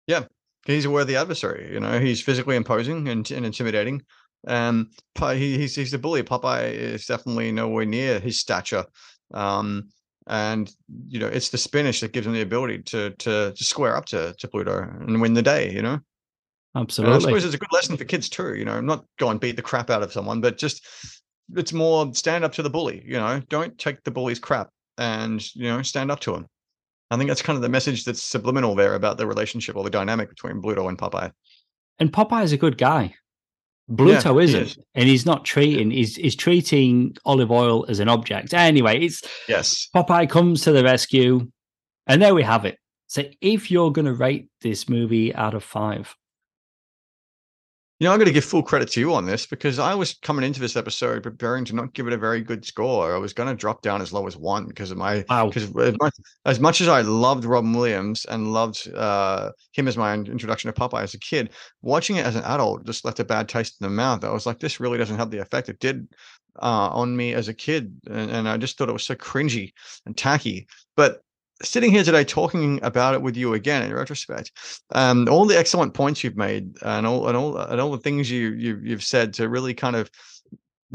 yeah. 0.08 0.24
He's 0.66 0.86
a 0.86 0.90
worthy 0.90 1.16
adversary. 1.16 1.74
You 1.74 1.80
know, 1.80 2.00
he's 2.00 2.22
physically 2.22 2.56
imposing 2.56 3.08
and, 3.10 3.30
and 3.32 3.46
intimidating. 3.46 4.02
Um, 4.48 4.92
he, 5.20 5.58
he's 5.58 5.76
he's 5.76 5.92
the 5.92 5.98
bully. 5.98 6.24
Popeye 6.24 6.72
is 6.74 7.06
definitely 7.06 7.52
nowhere 7.52 7.86
near 7.86 8.20
his 8.20 8.40
stature. 8.40 8.86
Um, 9.34 9.90
and 10.28 10.72
you 11.08 11.20
know, 11.20 11.28
it's 11.28 11.50
the 11.50 11.58
spinach 11.58 12.02
that 12.02 12.14
gives 12.14 12.28
him 12.28 12.34
the 12.34 12.42
ability 12.42 12.84
to 12.84 13.12
to, 13.12 13.54
to 13.56 13.64
square 13.64 13.96
up 13.96 14.06
to 14.08 14.34
to 14.38 14.48
Bluto 14.48 15.02
and 15.02 15.22
win 15.22 15.34
the 15.34 15.42
day. 15.42 15.72
You 15.72 15.82
know. 15.82 16.00
And 17.06 17.14
I 17.14 17.20
suppose 17.20 17.46
it's 17.46 17.56
a 17.56 17.60
good 17.60 17.72
lesson 17.72 17.98
for 17.98 18.06
kids 18.06 18.30
too. 18.30 18.56
You 18.56 18.66
know, 18.66 18.82
not 18.82 19.06
go 19.20 19.30
and 19.30 19.40
beat 19.40 19.56
the 19.56 19.62
crap 19.62 19.90
out 19.90 20.02
of 20.02 20.12
someone, 20.12 20.42
but 20.42 20.58
just 20.58 20.86
it's 21.56 21.74
more 21.74 22.14
stand 22.14 22.44
up 22.44 22.54
to 22.54 22.64
the 22.64 22.70
bully. 22.70 23.04
You 23.06 23.14
know, 23.14 23.42
don't 23.50 23.78
take 23.78 24.04
the 24.04 24.12
bully's 24.12 24.40
crap, 24.40 24.70
and 24.98 25.44
you 25.56 25.66
know, 25.66 25.82
stand 25.82 26.10
up 26.10 26.20
to 26.22 26.36
him. 26.36 26.48
I 27.12 27.18
think 27.18 27.28
that's 27.28 27.42
kind 27.42 27.56
of 27.56 27.62
the 27.62 27.70
message 27.70 28.06
that's 28.06 28.24
subliminal 28.24 28.76
there 28.76 28.96
about 28.96 29.18
the 29.18 29.28
relationship 29.28 29.76
or 29.76 29.84
the 29.84 29.90
dynamic 29.90 30.30
between 30.30 30.62
Bluto 30.62 30.90
and 30.90 30.98
Popeye. 30.98 31.32
And 32.00 32.12
Popeye's 32.12 32.52
a 32.52 32.58
good 32.58 32.78
guy. 32.78 33.16
Bluto 33.92 34.40
he 34.40 34.46
isn't, 34.46 34.64
is. 34.64 34.78
and 34.96 35.10
he's 35.10 35.26
not 35.26 35.44
treating. 35.44 35.92
He's 35.92 36.16
he's 36.16 36.36
treating 36.36 37.16
Olive 37.26 37.52
Oyl 37.52 37.86
as 37.90 38.00
an 38.00 38.08
object. 38.08 38.54
Anyway, 38.54 39.00
it's 39.00 39.22
Yes, 39.48 39.90
Popeye 39.94 40.30
comes 40.30 40.62
to 40.62 40.72
the 40.72 40.84
rescue, 40.84 41.52
and 42.08 42.22
there 42.22 42.34
we 42.34 42.44
have 42.44 42.66
it. 42.66 42.78
So 43.08 43.24
if 43.42 43.70
you're 43.70 43.92
going 43.92 44.06
to 44.06 44.14
rate 44.14 44.48
this 44.62 44.88
movie 44.88 45.36
out 45.36 45.54
of 45.54 45.64
five, 45.64 46.16
you 48.00 48.08
know, 48.08 48.12
I'm 48.12 48.18
going 48.18 48.28
to 48.28 48.34
give 48.34 48.44
full 48.44 48.64
credit 48.64 48.90
to 48.92 49.00
you 49.00 49.14
on 49.14 49.26
this 49.26 49.46
because 49.46 49.78
I 49.78 49.94
was 49.94 50.16
coming 50.16 50.44
into 50.44 50.60
this 50.60 50.76
episode 50.76 51.24
preparing 51.24 51.64
to 51.66 51.76
not 51.76 51.94
give 51.94 52.08
it 52.08 52.14
a 52.14 52.18
very 52.18 52.42
good 52.42 52.66
score. 52.66 53.14
I 53.16 53.18
was 53.18 53.34
going 53.34 53.50
to 53.50 53.56
drop 53.56 53.82
down 53.82 54.02
as 54.02 54.12
low 54.12 54.26
as 54.26 54.36
one 54.36 54.66
because 54.66 54.90
of 54.90 54.98
my 54.98 55.24
wow. 55.30 55.48
because 55.48 55.64
as 55.64 55.96
much, 56.02 56.14
as 56.46 56.60
much 56.60 56.82
as 56.82 56.88
I 56.88 57.02
loved 57.02 57.46
Robin 57.46 57.72
Williams 57.72 58.26
and 58.26 58.52
loved 58.52 58.92
uh, 58.94 59.52
him 59.74 59.88
as 59.88 59.96
my 59.96 60.14
introduction 60.16 60.74
to 60.74 60.80
Popeye 60.80 61.04
as 61.04 61.14
a 61.14 61.20
kid, 61.20 61.52
watching 61.82 62.16
it 62.16 62.26
as 62.26 62.36
an 62.36 62.44
adult 62.44 62.86
just 62.86 63.06
left 63.06 63.20
a 63.20 63.24
bad 63.24 63.48
taste 63.48 63.78
in 63.80 63.86
the 63.86 63.92
mouth. 63.92 64.24
I 64.24 64.32
was 64.32 64.46
like, 64.46 64.60
this 64.60 64.80
really 64.80 64.98
doesn't 64.98 65.18
have 65.18 65.30
the 65.30 65.40
effect 65.40 65.70
it 65.70 65.80
did 65.80 66.08
uh, 66.62 66.90
on 66.90 67.16
me 67.16 67.34
as 67.34 67.48
a 67.48 67.54
kid, 67.54 67.96
and, 68.10 68.32
and 68.32 68.50
I 68.50 68.58
just 68.58 68.78
thought 68.78 68.90
it 68.90 68.94
was 68.94 69.04
so 69.04 69.16
cringy 69.16 69.72
and 70.06 70.18
tacky. 70.18 70.68
But 70.98 71.22
sitting 71.64 71.92
here 71.92 72.04
today 72.04 72.24
talking 72.24 72.80
about 72.84 73.14
it 73.14 73.22
with 73.22 73.38
you 73.38 73.54
again 73.54 73.84
in 73.84 73.94
retrospect, 73.94 74.52
um, 74.94 75.28
all 75.30 75.46
the 75.46 75.58
excellent 75.58 75.94
points 75.94 76.24
you've 76.24 76.38
made 76.38 76.76
and 76.82 77.08
all 77.08 77.28
and 77.28 77.38
all 77.38 77.58
and 77.58 77.80
all 77.80 77.92
the 77.92 77.98
things 77.98 78.30
you, 78.30 78.54
you 78.54 78.80
you've 78.84 79.04
said 79.04 79.34
to 79.36 79.50
really 79.50 79.74
kind 79.74 79.96
of 79.96 80.12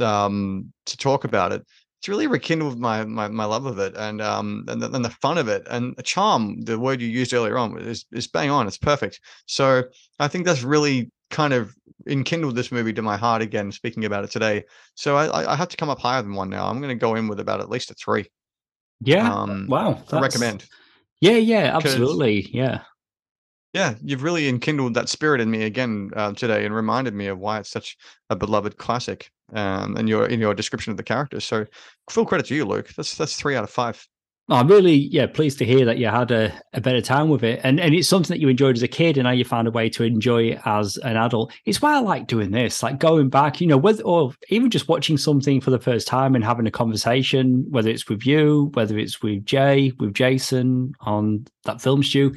um, 0.00 0.72
to 0.87 0.96
talk 0.96 1.24
about 1.24 1.52
it. 1.52 1.66
It's 2.00 2.09
really 2.09 2.28
rekindled 2.28 2.78
my 2.78 3.04
my, 3.04 3.28
my 3.28 3.44
love 3.44 3.66
of 3.66 3.78
it 3.78 3.96
and 3.96 4.22
um 4.22 4.64
and 4.68 4.81
the, 4.81 4.90
and 4.92 5.04
the 5.04 5.11
fun 5.11 5.38
of 5.38 5.48
it 5.48 5.66
and 5.68 5.96
the 5.96 6.02
charm. 6.02 6.61
The 6.62 6.78
word 6.78 7.00
you 7.00 7.09
used 7.09 7.35
earlier 7.35 7.59
on 7.59 7.78
is 7.81 8.07
is 8.12 8.28
bang 8.28 8.50
on. 8.50 8.68
It's 8.68 8.78
perfect. 8.78 9.20
So 9.46 9.83
I 10.20 10.28
think 10.28 10.46
that's 10.46 10.62
really 10.62 11.11
kind 11.31 11.52
of 11.52 11.74
enkindled 12.07 12.54
this 12.54 12.70
movie 12.70 12.92
to 12.92 13.02
my 13.02 13.16
heart 13.16 13.42
again. 13.42 13.72
Speaking 13.72 14.04
about 14.04 14.24
it 14.24 14.31
today, 14.31 14.64
so 14.94 15.16
I 15.16 15.52
I 15.52 15.57
have 15.57 15.68
to 15.68 15.76
come 15.76 15.90
up 15.90 15.98
higher 15.98 16.22
than 16.22 16.35
one 16.35 16.50
now. 16.50 16.68
I'm 16.68 16.81
going 16.81 16.96
to 16.96 17.07
go 17.07 17.16
in 17.16 17.26
with 17.26 17.40
about 17.40 17.61
at 17.61 17.68
least 17.68 17.90
a 17.90 17.94
three. 17.94 18.28
Yeah. 19.00 19.32
Um, 19.32 19.66
wow. 19.68 20.02
I 20.12 20.20
recommend. 20.20 20.66
Yeah. 21.20 21.37
Yeah. 21.37 21.76
Absolutely. 21.76 22.48
Yeah. 22.52 22.82
Yeah, 23.74 23.94
you've 24.02 24.22
really 24.22 24.48
enkindled 24.48 24.94
that 24.94 25.11
spirit 25.11 25.42
in 25.42 25.50
me 25.50 25.64
again 25.64 26.11
uh, 26.16 26.32
today, 26.32 26.64
and 26.64 26.74
reminded 26.74 27.14
me 27.14 27.26
of 27.26 27.38
why 27.38 27.58
it's 27.58 27.70
such 27.70 27.98
a 28.30 28.37
beloved 28.37 28.78
classic. 28.78 29.30
Um, 29.52 29.96
and 29.96 30.08
your 30.08 30.26
in 30.26 30.40
your 30.40 30.54
description 30.54 30.90
of 30.90 30.96
the 30.96 31.02
characters. 31.02 31.44
So, 31.44 31.66
full 32.11 32.26
credit 32.26 32.46
to 32.46 32.54
you, 32.54 32.64
Luke. 32.64 32.90
That's 32.96 33.14
that's 33.14 33.37
three 33.37 33.56
out 33.56 33.64
of 33.64 33.70
five. 33.70 34.04
I'm 34.50 34.68
really, 34.68 34.94
yeah, 34.94 35.26
pleased 35.26 35.58
to 35.58 35.66
hear 35.66 35.84
that 35.84 35.98
you 35.98 36.06
had 36.06 36.30
a, 36.30 36.58
a 36.72 36.80
better 36.80 37.02
time 37.02 37.28
with 37.28 37.44
it, 37.44 37.61
and 37.64 37.78
and 37.78 37.94
it's 37.94 38.08
something 38.08 38.32
that 38.34 38.40
you 38.40 38.48
enjoyed 38.48 38.76
as 38.76 38.82
a 38.82 38.88
kid, 38.88 39.18
and 39.18 39.24
now 39.24 39.32
you 39.32 39.44
found 39.44 39.68
a 39.68 39.70
way 39.70 39.90
to 39.90 40.04
enjoy 40.04 40.52
it 40.52 40.61
as 40.64 40.96
an 40.98 41.18
adult. 41.18 41.52
It's 41.66 41.82
why 41.82 41.96
I 41.96 41.98
like 41.98 42.28
doing 42.28 42.50
this, 42.50 42.82
like 42.82 42.98
going 42.98 43.28
back, 43.28 43.61
you 43.61 43.66
know, 43.66 43.76
with 43.76 44.00
or 44.06 44.32
even 44.48 44.70
just 44.70 44.88
watching 44.88 45.18
something 45.18 45.61
for 45.61 45.70
the 45.70 45.78
first 45.78 46.06
time 46.06 46.34
and 46.34 46.42
having 46.42 46.66
a 46.66 46.70
conversation, 46.70 47.66
whether 47.68 47.90
it's 47.90 48.08
with 48.08 48.24
you, 48.24 48.70
whether 48.72 48.96
it's 48.96 49.20
with 49.20 49.44
Jay, 49.44 49.92
with 49.98 50.14
Jason 50.14 50.92
on 51.00 51.46
that 51.64 51.82
film 51.82 52.02
stew. 52.02 52.34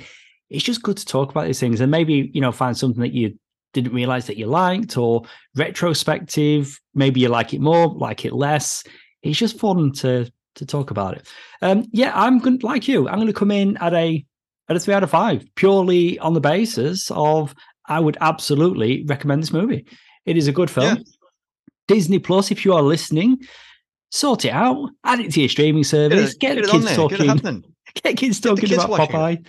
It's 0.50 0.66
just 0.66 0.84
good 0.84 0.98
to 0.98 1.06
talk 1.06 1.32
about 1.32 1.46
these 1.46 1.62
things, 1.62 1.80
and 1.80 1.90
maybe 1.90 2.30
you 2.34 2.42
know 2.42 2.52
find 2.52 2.76
something 2.76 3.02
that 3.02 3.14
you 3.14 3.40
didn't 3.72 3.94
realize 3.94 4.28
that 4.28 4.38
you 4.38 4.48
liked, 4.48 4.98
or 4.98 5.24
retrospective, 5.56 6.78
maybe 6.94 7.22
you 7.22 7.30
like 7.30 7.54
it 7.54 7.62
more, 7.62 7.88
like 7.88 8.26
it 8.26 8.34
less. 8.34 8.84
It's 9.24 9.40
just 9.40 9.60
fun 9.60 9.94
to 9.94 10.30
to 10.56 10.66
talk 10.66 10.92
about 10.92 11.16
it. 11.16 11.28
Um, 11.62 11.86
yeah, 11.92 12.12
I'm 12.14 12.40
going 12.40 12.60
like 12.60 12.88
you. 12.88 13.08
I'm 13.08 13.16
going 13.16 13.28
to 13.28 13.34
come 13.34 13.52
in 13.52 13.78
at 13.78 13.94
a 13.94 14.26
at 14.70 14.76
a 14.76 14.80
three 14.80 14.94
out 14.94 15.04
of 15.04 15.10
five, 15.10 15.44
purely 15.56 16.18
on 16.20 16.34
the 16.34 16.40
basis 16.40 17.12
of 17.12 17.54
I 17.88 18.00
would 18.00 18.18
absolutely 18.22 19.04
recommend 19.08 19.42
this 19.42 19.54
movie. 19.54 19.86
It 20.26 20.38
is 20.38 20.48
a 20.48 20.52
good 20.52 20.70
film. 20.70 20.98
Yeah. 20.98 21.04
Disney 21.88 22.20
Plus, 22.20 22.52
if 22.52 22.64
you 22.64 22.74
are 22.74 22.82
listening, 22.82 23.42
sort 24.12 24.46
it 24.46 24.52
out, 24.52 24.90
add 25.04 25.20
it 25.20 25.34
to 25.34 25.42
your 25.42 25.50
streaming 25.50 25.84
service, 25.84 26.36
get, 26.36 26.56
get, 26.56 26.66
get 26.66 26.72
kids 26.72 26.96
talking, 26.96 27.64
get 27.96 28.18
kids 28.18 28.40
talking 28.40 28.70
kids 28.70 28.74
about 28.74 28.90
watching. 28.90 29.16
Popeye. 29.16 29.46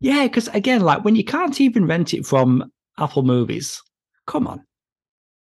Yeah, 0.00 0.24
because 0.24 0.48
again, 0.48 0.80
like 0.80 1.04
when 1.04 1.14
you 1.14 1.24
can't 1.24 1.60
even 1.60 1.86
rent 1.86 2.14
it 2.14 2.26
from 2.26 2.70
Apple 2.98 3.22
Movies, 3.22 3.80
come 4.26 4.46
on, 4.46 4.64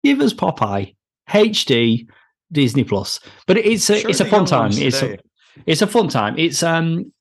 give 0.03 0.21
us 0.21 0.33
Popeye 0.33 0.95
HD 1.29 2.07
Disney 2.51 2.83
Plus. 2.83 3.19
But 3.47 3.57
it's 3.57 3.89
a 3.89 3.99
sure 3.99 4.09
it's 4.09 4.19
a 4.19 4.25
fun 4.25 4.45
time. 4.45 4.71
It's 4.73 5.01
a, 5.01 5.17
it's 5.65 5.81
a 5.81 5.87
fun 5.87 6.07
time. 6.09 6.37
It's 6.37 6.63
um 6.63 7.11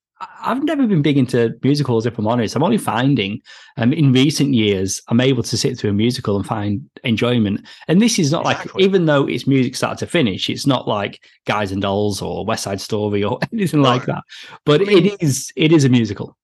I've 0.41 0.65
never 0.65 0.87
been 0.87 1.03
big 1.03 1.17
into 1.17 1.55
musicals, 1.63 2.05
if 2.05 2.19
I'm 2.19 2.27
honest. 2.27 2.57
I'm 2.57 2.65
only 2.65 2.79
finding 2.79 3.41
um, 3.77 3.93
in 3.93 4.13
recent 4.13 4.53
years 4.53 5.01
I'm 5.09 5.21
able 5.21 5.45
to 5.45 5.57
sit 5.57 5.79
through 5.79 5.91
a 5.91 5.95
musical 5.95 6.37
and 6.37 6.45
find 6.45 6.89
enjoyment. 7.05 7.65
And 7.87 8.03
this 8.03 8.19
is 8.19 8.33
not 8.33 8.45
exactly. 8.45 8.73
like, 8.75 8.83
even 8.83 9.07
though 9.07 9.29
it's 9.29 9.47
music 9.47 9.77
start 9.77 9.99
to 9.99 10.07
finish, 10.07 10.51
it's 10.51 10.67
not 10.67 10.89
like 10.89 11.23
Guys 11.47 11.71
and 11.71 11.83
Dolls 11.83 12.21
or 12.21 12.45
West 12.45 12.65
Side 12.65 12.81
Story 12.81 13.23
or 13.23 13.39
anything 13.53 13.83
no. 13.83 13.89
like 13.89 14.07
that. 14.07 14.23
But 14.65 14.81
I 14.83 14.85
mean, 14.85 15.07
it 15.07 15.23
is 15.23 15.53
it 15.55 15.73
is 15.73 15.85
a 15.85 15.89
musical. 15.89 16.37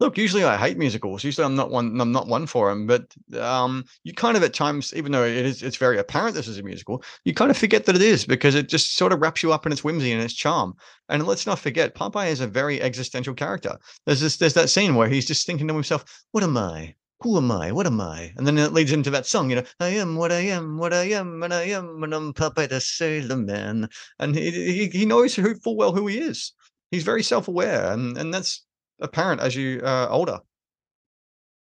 Look, 0.00 0.18
usually 0.18 0.42
I 0.42 0.56
hate 0.56 0.76
musicals. 0.76 1.22
Usually 1.22 1.44
I'm 1.44 1.54
not 1.54 1.70
one. 1.70 2.00
I'm 2.00 2.10
not 2.10 2.26
one 2.26 2.46
for 2.46 2.68
them. 2.68 2.86
But 2.86 3.14
um, 3.38 3.84
you 4.02 4.12
kind 4.12 4.36
of 4.36 4.42
at 4.42 4.52
times, 4.52 4.92
even 4.94 5.12
though 5.12 5.24
it 5.24 5.36
is, 5.36 5.62
it's 5.62 5.76
very 5.76 5.98
apparent 5.98 6.34
this 6.34 6.48
is 6.48 6.58
a 6.58 6.64
musical. 6.64 7.04
You 7.24 7.32
kind 7.32 7.50
of 7.50 7.56
forget 7.56 7.86
that 7.86 7.94
it 7.94 8.02
is 8.02 8.26
because 8.26 8.56
it 8.56 8.68
just 8.68 8.96
sort 8.96 9.12
of 9.12 9.20
wraps 9.20 9.42
you 9.42 9.52
up 9.52 9.66
in 9.66 9.72
its 9.72 9.84
whimsy 9.84 10.10
and 10.10 10.20
its 10.20 10.34
charm. 10.34 10.74
And 11.08 11.24
let's 11.26 11.46
not 11.46 11.60
forget, 11.60 11.94
Popeye 11.94 12.30
is 12.30 12.40
a 12.40 12.48
very 12.48 12.82
existential 12.82 13.34
character. 13.34 13.78
There's 14.04 14.20
this, 14.20 14.36
there's 14.36 14.54
that 14.54 14.68
scene 14.68 14.96
where 14.96 15.08
he's 15.08 15.26
just 15.26 15.46
thinking 15.46 15.68
to 15.68 15.74
himself, 15.74 16.04
"What 16.32 16.42
am 16.42 16.56
I? 16.56 16.96
Who 17.20 17.36
am 17.36 17.52
I? 17.52 17.70
What 17.70 17.86
am 17.86 18.00
I?" 18.00 18.32
And 18.36 18.48
then 18.48 18.58
it 18.58 18.72
leads 18.72 18.90
into 18.90 19.10
that 19.10 19.26
song, 19.26 19.48
you 19.48 19.56
know, 19.56 19.64
"I 19.78 19.90
am 19.90 20.16
what 20.16 20.32
I 20.32 20.40
am, 20.40 20.76
what 20.76 20.92
I 20.92 21.04
am, 21.10 21.42
and 21.44 21.54
I 21.54 21.64
am, 21.68 22.02
and 22.02 22.12
I'm 22.12 22.34
Popeye 22.34 22.68
the 22.68 22.80
Sailor 22.80 23.36
Man." 23.36 23.88
And 24.18 24.34
he 24.34 24.50
he, 24.50 24.88
he 24.88 25.06
knows 25.06 25.36
who 25.36 25.54
full 25.54 25.76
well 25.76 25.92
who 25.92 26.08
he 26.08 26.18
is. 26.18 26.52
He's 26.90 27.04
very 27.04 27.22
self 27.22 27.46
aware, 27.46 27.92
and 27.92 28.18
and 28.18 28.34
that's 28.34 28.64
apparent 29.04 29.40
as 29.40 29.54
you 29.54 29.80
uh, 29.84 30.08
older. 30.10 30.40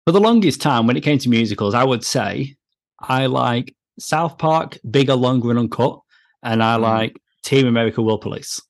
For 0.06 0.12
the 0.12 0.20
longest 0.20 0.62
time, 0.62 0.86
when 0.86 0.96
it 0.96 1.02
came 1.02 1.18
to 1.18 1.28
musicals, 1.28 1.74
I 1.74 1.84
would 1.84 2.04
say 2.04 2.54
I 3.00 3.26
like 3.26 3.74
South 3.98 4.38
Park, 4.38 4.78
bigger, 4.88 5.14
longer, 5.14 5.50
and 5.50 5.58
uncut, 5.58 6.00
and 6.42 6.62
I 6.62 6.76
mm. 6.76 6.82
like 6.82 7.20
Team 7.42 7.66
America 7.66 8.02
World 8.02 8.20
Police. 8.20 8.60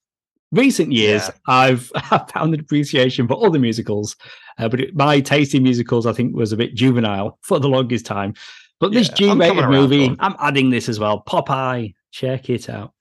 Recent 0.52 0.92
years, 0.92 1.22
yeah. 1.22 1.34
I've, 1.46 1.92
I've 2.10 2.30
found 2.30 2.54
an 2.54 2.60
appreciation 2.60 3.28
for 3.28 3.44
other 3.44 3.58
musicals, 3.58 4.16
uh, 4.58 4.68
but 4.68 4.80
it, 4.80 4.96
my 4.96 5.20
taste 5.20 5.54
in 5.54 5.62
musicals, 5.62 6.06
I 6.06 6.12
think, 6.12 6.34
was 6.34 6.52
a 6.52 6.56
bit 6.56 6.74
juvenile 6.74 7.38
for 7.42 7.58
the 7.58 7.68
longest 7.68 8.06
time. 8.06 8.34
But 8.80 8.92
yeah, 8.92 9.00
this 9.00 9.08
G-rated 9.10 9.68
movie, 9.68 10.14
I'm 10.18 10.36
adding 10.38 10.70
this 10.70 10.88
as 10.88 11.00
well. 11.00 11.22
Popeye, 11.26 11.94
check 12.12 12.50
it 12.50 12.68
out. 12.68 12.92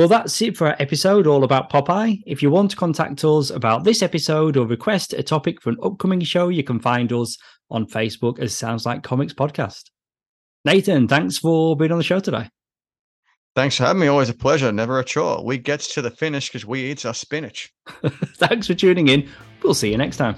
Well, 0.00 0.08
that's 0.08 0.40
it 0.40 0.56
for 0.56 0.66
our 0.66 0.76
episode 0.78 1.26
all 1.26 1.44
about 1.44 1.68
Popeye. 1.68 2.22
If 2.24 2.42
you 2.42 2.48
want 2.48 2.70
to 2.70 2.76
contact 2.78 3.22
us 3.22 3.50
about 3.50 3.84
this 3.84 4.00
episode 4.00 4.56
or 4.56 4.66
request 4.66 5.12
a 5.12 5.22
topic 5.22 5.60
for 5.60 5.68
an 5.68 5.76
upcoming 5.82 6.22
show, 6.22 6.48
you 6.48 6.64
can 6.64 6.80
find 6.80 7.12
us 7.12 7.36
on 7.70 7.84
Facebook 7.84 8.38
as 8.38 8.56
Sounds 8.56 8.86
Like 8.86 9.02
Comics 9.02 9.34
Podcast. 9.34 9.90
Nathan, 10.64 11.06
thanks 11.06 11.36
for 11.36 11.76
being 11.76 11.92
on 11.92 11.98
the 11.98 12.02
show 12.02 12.18
today. 12.18 12.48
Thanks 13.54 13.76
for 13.76 13.84
having 13.84 14.00
me. 14.00 14.06
Always 14.06 14.30
a 14.30 14.34
pleasure. 14.34 14.72
Never 14.72 14.98
a 15.00 15.04
chore. 15.04 15.44
We 15.44 15.58
get 15.58 15.80
to 15.80 16.00
the 16.00 16.10
finish 16.10 16.48
because 16.48 16.64
we 16.64 16.80
eat 16.80 17.04
our 17.04 17.12
spinach. 17.12 17.70
thanks 18.38 18.68
for 18.68 18.74
tuning 18.74 19.08
in. 19.08 19.28
We'll 19.62 19.74
see 19.74 19.90
you 19.90 19.98
next 19.98 20.16
time. 20.16 20.36